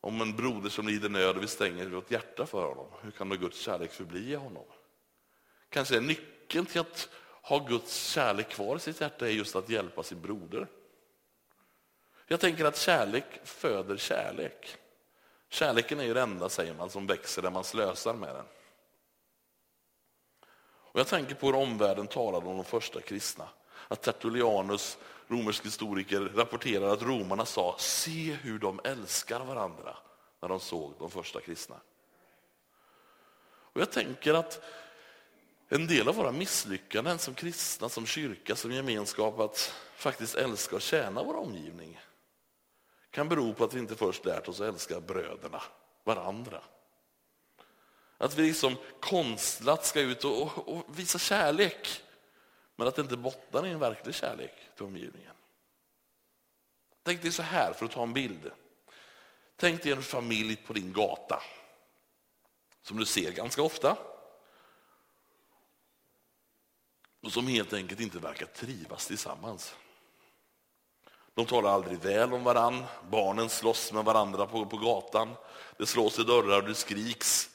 Om 0.00 0.20
en 0.20 0.36
broder 0.36 0.70
som 0.70 0.88
lider 0.88 1.08
nöd 1.08 1.36
och 1.36 1.42
vi 1.42 1.46
stänger 1.46 1.86
vårt 1.86 2.10
hjärta 2.10 2.46
för 2.46 2.68
honom, 2.68 2.86
hur 3.02 3.10
kan 3.10 3.28
då 3.28 3.36
Guds 3.36 3.60
kärlek 3.60 3.92
förbli 3.92 4.32
i 4.32 4.34
honom? 4.34 4.64
Kanske 5.68 5.96
är 5.96 6.00
nyckeln 6.00 6.66
till 6.66 6.80
att 6.80 7.08
ha 7.42 7.58
Guds 7.58 8.04
kärlek 8.04 8.48
kvar 8.48 8.76
i 8.76 8.80
sitt 8.80 9.00
hjärta 9.00 9.26
är 9.26 9.30
just 9.30 9.56
att 9.56 9.68
hjälpa 9.68 10.02
sin 10.02 10.20
broder. 10.20 10.66
Jag 12.26 12.40
tänker 12.40 12.64
att 12.64 12.76
kärlek 12.76 13.40
föder 13.44 13.96
kärlek. 13.96 14.76
Kärleken 15.48 16.00
är 16.00 16.04
ju 16.04 16.14
det 16.14 16.20
enda, 16.20 16.48
säger 16.48 16.74
man, 16.74 16.90
som 16.90 17.06
växer 17.06 17.42
när 17.42 17.50
man 17.50 17.64
slösar 17.64 18.14
med 18.14 18.34
den. 18.34 18.44
Och 20.92 21.00
jag 21.00 21.06
tänker 21.06 21.34
på 21.34 21.46
hur 21.46 21.54
omvärlden 21.54 22.06
talade 22.06 22.46
om 22.46 22.56
de 22.56 22.64
första 22.64 23.00
kristna. 23.00 23.48
Att 23.88 24.02
Tertullianus, 24.02 24.98
romersk 25.28 25.66
historiker, 25.66 26.20
rapporterar 26.20 26.88
att 26.88 27.02
romarna 27.02 27.46
sa 27.46 27.76
se 27.78 28.36
hur 28.42 28.58
de 28.58 28.80
älskar 28.84 29.40
varandra 29.40 29.96
när 30.40 30.48
de 30.48 30.60
såg 30.60 30.92
de 30.98 31.10
första 31.10 31.40
kristna. 31.40 31.76
Och 33.72 33.80
jag 33.80 33.90
tänker 33.92 34.34
att 34.34 34.64
en 35.68 35.86
del 35.86 36.08
av 36.08 36.14
våra 36.14 36.32
misslyckanden 36.32 37.18
som 37.18 37.34
kristna, 37.34 37.88
som 37.88 38.06
kyrka, 38.06 38.56
som 38.56 38.72
gemenskap 38.72 39.40
att 39.40 39.74
faktiskt 39.96 40.34
älska 40.34 40.76
och 40.76 40.82
tjäna 40.82 41.22
vår 41.22 41.36
omgivning 41.36 42.00
kan 43.10 43.28
bero 43.28 43.54
på 43.54 43.64
att 43.64 43.74
vi 43.74 43.78
inte 43.78 43.94
först 43.94 44.24
lärt 44.24 44.48
oss 44.48 44.60
att 44.60 44.66
älska 44.66 45.00
bröderna, 45.00 45.62
varandra. 46.04 46.62
Att 48.22 48.38
vi 48.38 48.42
liksom 48.42 48.76
konstlat 49.00 49.86
ska 49.86 50.00
ut 50.00 50.24
och, 50.24 50.42
och, 50.42 50.68
och 50.68 50.98
visa 50.98 51.18
kärlek, 51.18 52.02
men 52.76 52.88
att 52.88 52.94
det 52.94 53.02
inte 53.02 53.16
bottnar 53.16 53.66
i 53.66 53.70
en 53.70 53.78
verklig 53.78 54.14
kärlek 54.14 54.52
till 54.76 54.84
omgivningen. 54.84 55.34
Tänk 57.02 57.22
dig 57.22 57.32
så 57.32 57.42
här, 57.42 57.72
för 57.72 57.84
att 57.84 57.90
ta 57.90 58.02
en 58.02 58.12
bild. 58.12 58.50
Tänk 59.56 59.82
dig 59.82 59.92
en 59.92 60.02
familj 60.02 60.56
på 60.56 60.72
din 60.72 60.92
gata, 60.92 61.42
som 62.82 62.96
du 62.96 63.06
ser 63.06 63.32
ganska 63.32 63.62
ofta. 63.62 63.96
Och 67.22 67.32
som 67.32 67.46
helt 67.46 67.72
enkelt 67.72 68.00
inte 68.00 68.18
verkar 68.18 68.46
trivas 68.46 69.06
tillsammans. 69.06 69.74
De 71.34 71.46
talar 71.46 71.70
aldrig 71.70 71.98
väl 71.98 72.32
om 72.32 72.44
varann, 72.44 72.84
barnen 73.10 73.48
slåss 73.48 73.92
med 73.92 74.04
varandra 74.04 74.46
på, 74.46 74.66
på 74.66 74.76
gatan, 74.76 75.34
det 75.76 75.86
slås 75.86 76.18
i 76.18 76.22
dörrar 76.22 76.62
och 76.62 76.68
det 76.68 76.74
skriks. 76.74 77.51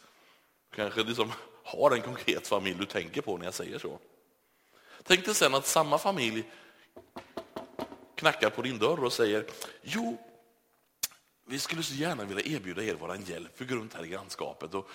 Kanske 0.77 1.03
liksom 1.03 1.33
har 1.63 1.91
en 1.91 2.01
konkret 2.01 2.47
familj 2.47 2.79
du 2.79 2.85
tänker 2.85 3.21
på 3.21 3.37
när 3.37 3.45
jag 3.45 3.53
säger 3.53 3.79
så. 3.79 3.99
Tänk 5.03 5.25
dig 5.25 5.35
sen 5.35 5.55
att 5.55 5.67
samma 5.67 5.97
familj 5.97 6.43
knackar 8.15 8.49
på 8.49 8.61
din 8.61 8.77
dörr 8.77 9.03
och 9.03 9.13
säger 9.13 9.45
jo, 9.81 10.17
vi 11.45 11.59
skulle 11.59 11.83
så 11.83 11.93
gärna 11.93 12.23
vilja 12.23 12.55
erbjuda 12.55 12.83
er 12.83 12.97
vår 12.99 13.15
hjälp. 13.15 13.51
Vi 13.57 13.65
går 13.65 13.75
runt 13.75 13.93
här 13.93 14.05
i 14.05 14.07
grannskapet 14.07 14.73
och 14.73 14.89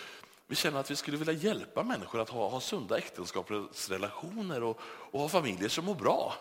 vi 0.47 0.57
känner 0.57 0.81
att 0.81 0.91
vi 0.91 0.97
skulle 0.97 1.17
vilja 1.17 1.33
hjälpa 1.33 1.83
människor 1.83 2.21
att 2.21 2.31
ha, 2.31 2.49
ha 2.49 2.61
sunda 2.61 2.99
äktenskapsrelationer 2.99 4.63
och, 4.63 4.81
och 4.85 5.21
ha 5.21 5.29
familjer 5.29 5.69
som 5.69 5.85
mår 5.85 5.95
bra. 5.95 6.35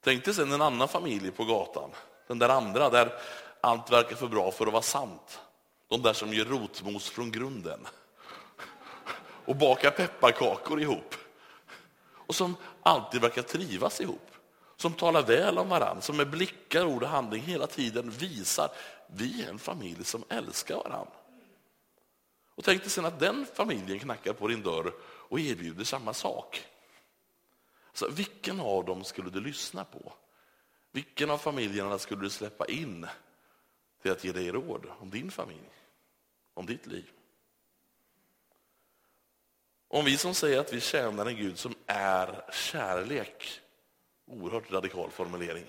Tänk 0.00 0.24
dig 0.24 0.34
sen 0.34 0.52
en 0.52 0.62
annan 0.62 0.88
familj 0.88 1.30
på 1.30 1.44
gatan, 1.44 1.90
den 2.26 2.38
där 2.38 2.48
andra 2.48 2.90
där 2.90 3.20
allt 3.60 3.92
verkar 3.92 4.16
för 4.16 4.28
bra 4.28 4.50
för 4.50 4.66
att 4.66 4.72
vara 4.72 4.82
sant. 4.82 5.40
De 5.88 6.02
där 6.02 6.12
som 6.12 6.32
gör 6.32 6.44
rotmos 6.44 7.10
från 7.10 7.30
grunden 7.30 7.86
och 9.44 9.56
bakar 9.56 9.90
pepparkakor 9.90 10.80
ihop 10.80 11.14
och 12.26 12.34
som 12.34 12.56
alltid 12.82 13.20
verkar 13.20 13.42
trivas 13.42 14.00
ihop. 14.00 14.30
Som 14.76 14.92
talar 14.92 15.22
väl 15.22 15.58
om 15.58 15.68
varandra, 15.68 16.02
som 16.02 16.16
med 16.16 16.30
blickar, 16.30 16.86
ord 16.86 17.02
och 17.02 17.08
handling 17.08 17.42
hela 17.42 17.66
tiden 17.66 18.10
visar 18.10 18.68
vi 19.06 19.44
är 19.44 19.50
en 19.50 19.58
familj 19.58 20.04
som 20.04 20.24
älskar 20.28 20.76
varandra. 20.76 21.12
Och 22.54 22.64
tänk 22.64 22.82
dig 22.82 22.90
sen 22.90 23.04
att 23.04 23.20
den 23.20 23.46
familjen 23.54 23.98
knackar 23.98 24.32
på 24.32 24.48
din 24.48 24.62
dörr 24.62 24.92
och 25.02 25.40
erbjuder 25.40 25.84
samma 25.84 26.14
sak. 26.14 26.64
Så 27.92 28.08
vilken 28.08 28.60
av 28.60 28.84
dem 28.84 29.04
skulle 29.04 29.30
du 29.30 29.40
lyssna 29.40 29.84
på? 29.84 30.12
Vilken 30.92 31.30
av 31.30 31.38
familjerna 31.38 31.98
skulle 31.98 32.22
du 32.22 32.30
släppa 32.30 32.66
in 32.66 33.06
till 34.02 34.12
att 34.12 34.24
ge 34.24 34.32
dig 34.32 34.50
råd 34.50 34.86
om 34.98 35.10
din 35.10 35.30
familj, 35.30 35.70
om 36.54 36.66
ditt 36.66 36.86
liv? 36.86 37.10
Om 39.88 40.04
vi 40.04 40.18
som 40.18 40.34
säger 40.34 40.60
att 40.60 40.72
vi 40.72 40.80
tjänar 40.80 41.26
en 41.26 41.36
Gud 41.36 41.58
som 41.58 41.74
är 41.86 42.44
kärlek, 42.52 43.60
oerhört 44.26 44.72
radikal 44.72 45.10
formulering, 45.10 45.64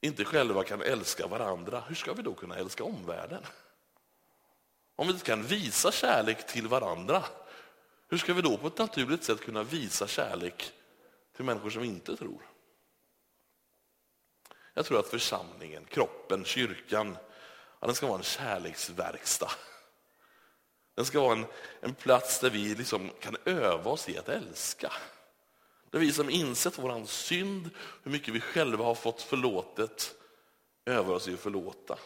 inte 0.00 0.24
själva 0.24 0.64
kan 0.64 0.82
älska 0.82 1.26
varandra, 1.26 1.82
hur 1.88 1.94
ska 1.94 2.12
vi 2.12 2.22
då 2.22 2.34
kunna 2.34 2.56
älska 2.56 2.84
omvärlden? 2.84 3.42
Om 4.96 5.06
vi 5.06 5.12
inte 5.12 5.26
kan 5.26 5.42
visa 5.42 5.92
kärlek 5.92 6.46
till 6.46 6.68
varandra, 6.68 7.24
hur 8.08 8.18
ska 8.18 8.34
vi 8.34 8.42
då 8.42 8.56
på 8.56 8.66
ett 8.66 8.78
naturligt 8.78 9.24
sätt 9.24 9.40
kunna 9.40 9.62
visa 9.62 10.06
kärlek 10.06 10.72
till 11.36 11.44
människor 11.44 11.70
som 11.70 11.84
inte 11.84 12.16
tror? 12.16 12.42
Jag 14.78 14.86
tror 14.86 14.98
att 14.98 15.08
församlingen, 15.08 15.84
kroppen, 15.84 16.44
kyrkan, 16.44 17.16
ja, 17.80 17.86
den 17.86 17.94
ska 17.94 18.06
vara 18.06 18.18
en 18.18 18.24
kärleksverkstad. 18.24 19.50
Den 20.94 21.04
ska 21.04 21.20
vara 21.20 21.32
en, 21.32 21.46
en 21.80 21.94
plats 21.94 22.40
där 22.40 22.50
vi 22.50 22.74
liksom 22.74 23.10
kan 23.20 23.36
öva 23.44 23.90
oss 23.90 24.08
i 24.08 24.18
att 24.18 24.28
älska. 24.28 24.92
Där 25.90 25.98
vi 25.98 26.12
som 26.12 26.30
insett 26.30 26.78
vår 26.78 27.06
synd, 27.06 27.70
hur 28.02 28.10
mycket 28.10 28.34
vi 28.34 28.40
själva 28.40 28.84
har 28.84 28.94
fått 28.94 29.22
förlåtet, 29.22 30.14
övar 30.84 31.14
oss 31.14 31.28
i 31.28 31.34
att 31.34 31.40
förlåta. 31.40 31.98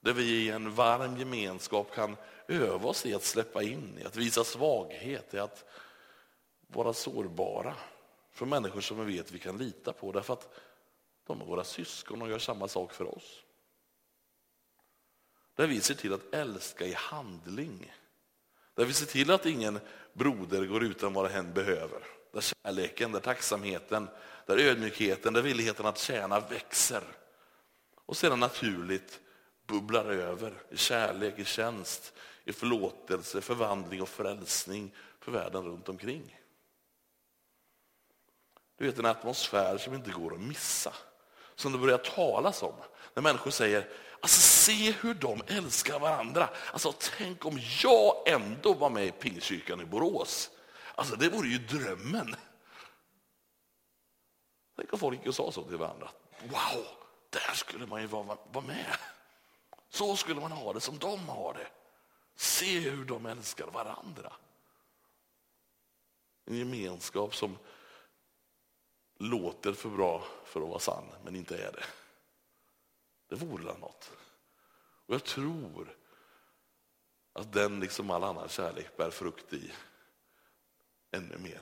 Där 0.00 0.12
vi 0.12 0.24
i 0.24 0.50
en 0.50 0.74
varm 0.74 1.16
gemenskap 1.16 1.94
kan 1.94 2.16
öva 2.48 2.88
oss 2.88 3.06
i 3.06 3.14
att 3.14 3.24
släppa 3.24 3.62
in, 3.62 3.98
i 3.98 4.04
att 4.04 4.16
visa 4.16 4.44
svaghet, 4.44 5.34
i 5.34 5.38
att 5.38 5.64
vara 6.66 6.92
sårbara 6.92 7.74
för 8.32 8.46
människor 8.46 8.80
som 8.80 9.06
vi 9.06 9.16
vet 9.16 9.32
vi 9.32 9.38
kan 9.38 9.58
lita 9.58 9.92
på 9.92 10.12
därför 10.12 10.32
att 10.32 10.48
de 11.30 11.40
är 11.40 11.44
våra 11.46 11.64
syskon 11.64 12.22
och 12.22 12.30
gör 12.30 12.38
samma 12.38 12.68
sak 12.68 12.92
för 12.92 13.16
oss. 13.16 13.42
Där 15.54 15.66
vi 15.66 15.80
ser 15.80 15.94
till 15.94 16.12
att 16.12 16.34
älska 16.34 16.86
i 16.86 16.92
handling 16.92 17.92
Där 18.74 18.84
vi 18.84 18.92
ser 18.92 19.06
till 19.06 19.30
att 19.30 19.46
ingen 19.46 19.80
broder 20.12 20.66
går 20.66 20.84
utan 20.84 21.12
vad 21.12 21.30
hen 21.30 21.52
behöver. 21.52 22.02
Där 22.32 22.40
kärleken, 22.40 23.12
där 23.12 23.20
tacksamheten, 23.20 24.08
där 24.46 24.58
ödmjukheten, 24.58 25.32
där 25.32 25.42
villigheten 25.42 25.86
att 25.86 25.98
tjäna 25.98 26.40
växer. 26.40 27.02
Och 28.06 28.16
sedan 28.16 28.40
naturligt 28.40 29.20
bubblar 29.66 30.04
över 30.04 30.62
i 30.70 30.76
kärlek, 30.76 31.38
i 31.38 31.44
tjänst, 31.44 32.14
i 32.44 32.52
förlåtelse, 32.52 33.40
förvandling 33.40 34.02
och 34.02 34.08
frälsning 34.08 34.94
för 35.20 35.32
världen 35.32 35.64
runt 35.64 35.88
omkring. 35.88 36.40
Du 38.76 38.86
vet 38.86 38.98
en 38.98 39.06
atmosfär 39.06 39.78
som 39.78 39.94
inte 39.94 40.10
går 40.10 40.34
att 40.34 40.40
missa, 40.40 40.92
som 41.60 41.72
det 41.72 41.78
börjar 41.78 41.98
talas 41.98 42.62
om. 42.62 42.74
När 43.14 43.22
människor 43.22 43.50
säger, 43.50 43.88
alltså 44.20 44.40
se 44.40 44.90
hur 44.90 45.14
de 45.14 45.42
älskar 45.46 45.98
varandra. 45.98 46.48
Alltså 46.72 46.94
tänk 47.16 47.46
om 47.46 47.60
jag 47.82 48.28
ändå 48.28 48.74
var 48.74 48.90
med 48.90 49.06
i 49.06 49.12
Pingstkyrkan 49.12 49.80
i 49.80 49.84
Borås. 49.84 50.50
Alltså 50.94 51.16
det 51.16 51.28
vore 51.28 51.48
ju 51.48 51.58
drömmen. 51.58 52.36
Tänk 54.76 54.92
om 54.92 54.98
folk 54.98 55.18
gick 55.18 55.28
och 55.28 55.34
sa 55.34 55.52
så 55.52 55.62
till 55.62 55.76
varandra. 55.76 56.10
Wow, 56.42 56.86
där 57.30 57.54
skulle 57.54 57.86
man 57.86 58.00
ju 58.00 58.06
vara, 58.06 58.38
vara 58.52 58.64
med. 58.64 58.96
Så 59.88 60.16
skulle 60.16 60.40
man 60.40 60.52
ha 60.52 60.72
det 60.72 60.80
som 60.80 60.98
de 60.98 61.28
har 61.28 61.54
det. 61.54 61.66
Se 62.36 62.78
hur 62.78 63.04
de 63.04 63.26
älskar 63.26 63.66
varandra. 63.66 64.32
En 66.46 66.56
gemenskap 66.56 67.34
som 67.34 67.58
låter 69.20 69.72
för 69.72 69.88
bra 69.88 70.24
för 70.44 70.62
att 70.62 70.68
vara 70.68 70.78
sann, 70.78 71.04
men 71.24 71.36
inte 71.36 71.56
är 71.56 71.72
det. 71.72 71.84
Det 73.28 73.34
vore 73.34 73.64
väl 73.64 73.78
något. 73.78 74.10
Och 75.06 75.14
jag 75.14 75.24
tror 75.24 75.96
att 77.32 77.52
den, 77.52 77.80
liksom 77.80 78.10
all 78.10 78.24
annan 78.24 78.48
kärlek, 78.48 78.96
bär 78.96 79.10
frukt 79.10 79.52
i 79.52 79.72
ännu 81.10 81.38
mer. 81.38 81.60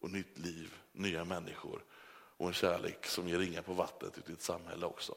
Och 0.00 0.10
nytt 0.10 0.38
liv, 0.38 0.74
nya 0.92 1.24
människor 1.24 1.84
och 2.36 2.46
en 2.46 2.54
kärlek 2.54 3.06
som 3.06 3.28
ger 3.28 3.38
ringar 3.38 3.62
på 3.62 3.72
vattnet 3.72 4.18
ute 4.18 4.30
i 4.30 4.34
ett 4.34 4.42
samhälle 4.42 4.86
också. 4.86 5.14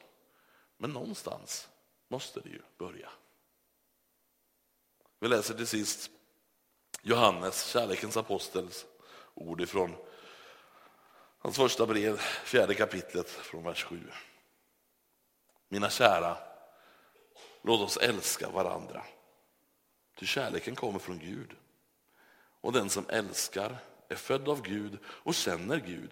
Men 0.76 0.90
någonstans 0.90 1.68
måste 2.08 2.40
det 2.40 2.48
ju 2.48 2.62
börja. 2.78 3.10
Vi 5.18 5.28
läser 5.28 5.54
till 5.54 5.66
sist 5.66 6.10
Johannes, 7.02 7.66
kärlekens 7.66 8.16
apostels 8.16 8.86
ord 9.34 9.60
ifrån 9.60 9.94
hans 11.48 11.56
första 11.56 11.86
brev, 11.86 12.16
fjärde 12.44 12.74
kapitlet 12.74 13.28
från 13.28 13.64
vers 13.64 13.84
7. 13.84 14.00
Mina 15.68 15.90
kära, 15.90 16.36
låt 17.62 17.80
oss 17.80 17.96
älska 17.96 18.50
varandra. 18.50 19.04
Ty 20.18 20.26
kärleken 20.26 20.74
kommer 20.74 20.98
från 20.98 21.18
Gud. 21.18 21.56
Och 22.60 22.72
den 22.72 22.90
som 22.90 23.04
älskar 23.08 23.76
är 24.08 24.14
född 24.14 24.48
av 24.48 24.62
Gud 24.62 24.98
och 25.04 25.34
känner 25.34 25.76
Gud. 25.76 26.10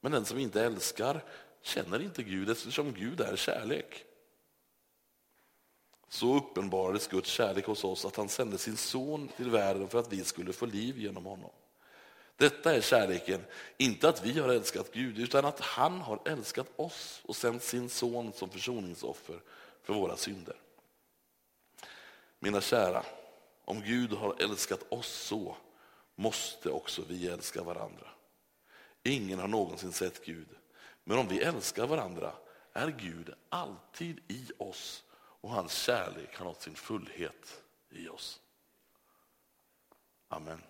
Men 0.00 0.12
den 0.12 0.24
som 0.24 0.38
inte 0.38 0.64
älskar 0.64 1.24
känner 1.62 2.02
inte 2.02 2.22
Gud 2.22 2.50
eftersom 2.50 2.92
Gud 2.92 3.20
är 3.20 3.36
kärlek. 3.36 4.04
Så 6.08 6.36
uppenbarades 6.36 7.08
Guds 7.08 7.30
kärlek 7.30 7.66
hos 7.66 7.84
oss 7.84 8.04
att 8.04 8.16
han 8.16 8.28
sände 8.28 8.58
sin 8.58 8.76
son 8.76 9.28
till 9.36 9.50
världen 9.50 9.88
för 9.88 9.98
att 9.98 10.12
vi 10.12 10.24
skulle 10.24 10.52
få 10.52 10.66
liv 10.66 10.98
genom 10.98 11.26
honom. 11.26 11.50
Detta 12.36 12.74
är 12.74 12.80
kärleken, 12.80 13.44
inte 13.76 14.08
att 14.08 14.24
vi 14.24 14.38
har 14.38 14.48
älskat 14.48 14.92
Gud, 14.92 15.18
utan 15.18 15.44
att 15.44 15.60
han 15.60 16.00
har 16.00 16.20
älskat 16.24 16.66
oss 16.76 17.22
och 17.24 17.36
sänt 17.36 17.62
sin 17.62 17.88
son 17.88 18.32
som 18.32 18.50
försoningsoffer 18.50 19.40
för 19.82 19.94
våra 19.94 20.16
synder. 20.16 20.56
Mina 22.38 22.60
kära, 22.60 23.04
om 23.64 23.82
Gud 23.82 24.12
har 24.12 24.42
älskat 24.42 24.92
oss 24.92 25.08
så 25.08 25.56
måste 26.14 26.70
också 26.70 27.02
vi 27.08 27.28
älska 27.28 27.62
varandra. 27.62 28.06
Ingen 29.02 29.38
har 29.38 29.48
någonsin 29.48 29.92
sett 29.92 30.24
Gud, 30.24 30.48
men 31.04 31.18
om 31.18 31.28
vi 31.28 31.40
älskar 31.40 31.86
varandra 31.86 32.32
är 32.72 32.88
Gud 32.88 33.34
alltid 33.48 34.20
i 34.28 34.50
oss 34.58 35.04
och 35.14 35.50
hans 35.50 35.72
kärlek 35.72 36.36
har 36.36 36.44
nått 36.44 36.62
sin 36.62 36.74
fullhet 36.74 37.62
i 37.90 38.08
oss. 38.08 38.40
Amen. 40.28 40.62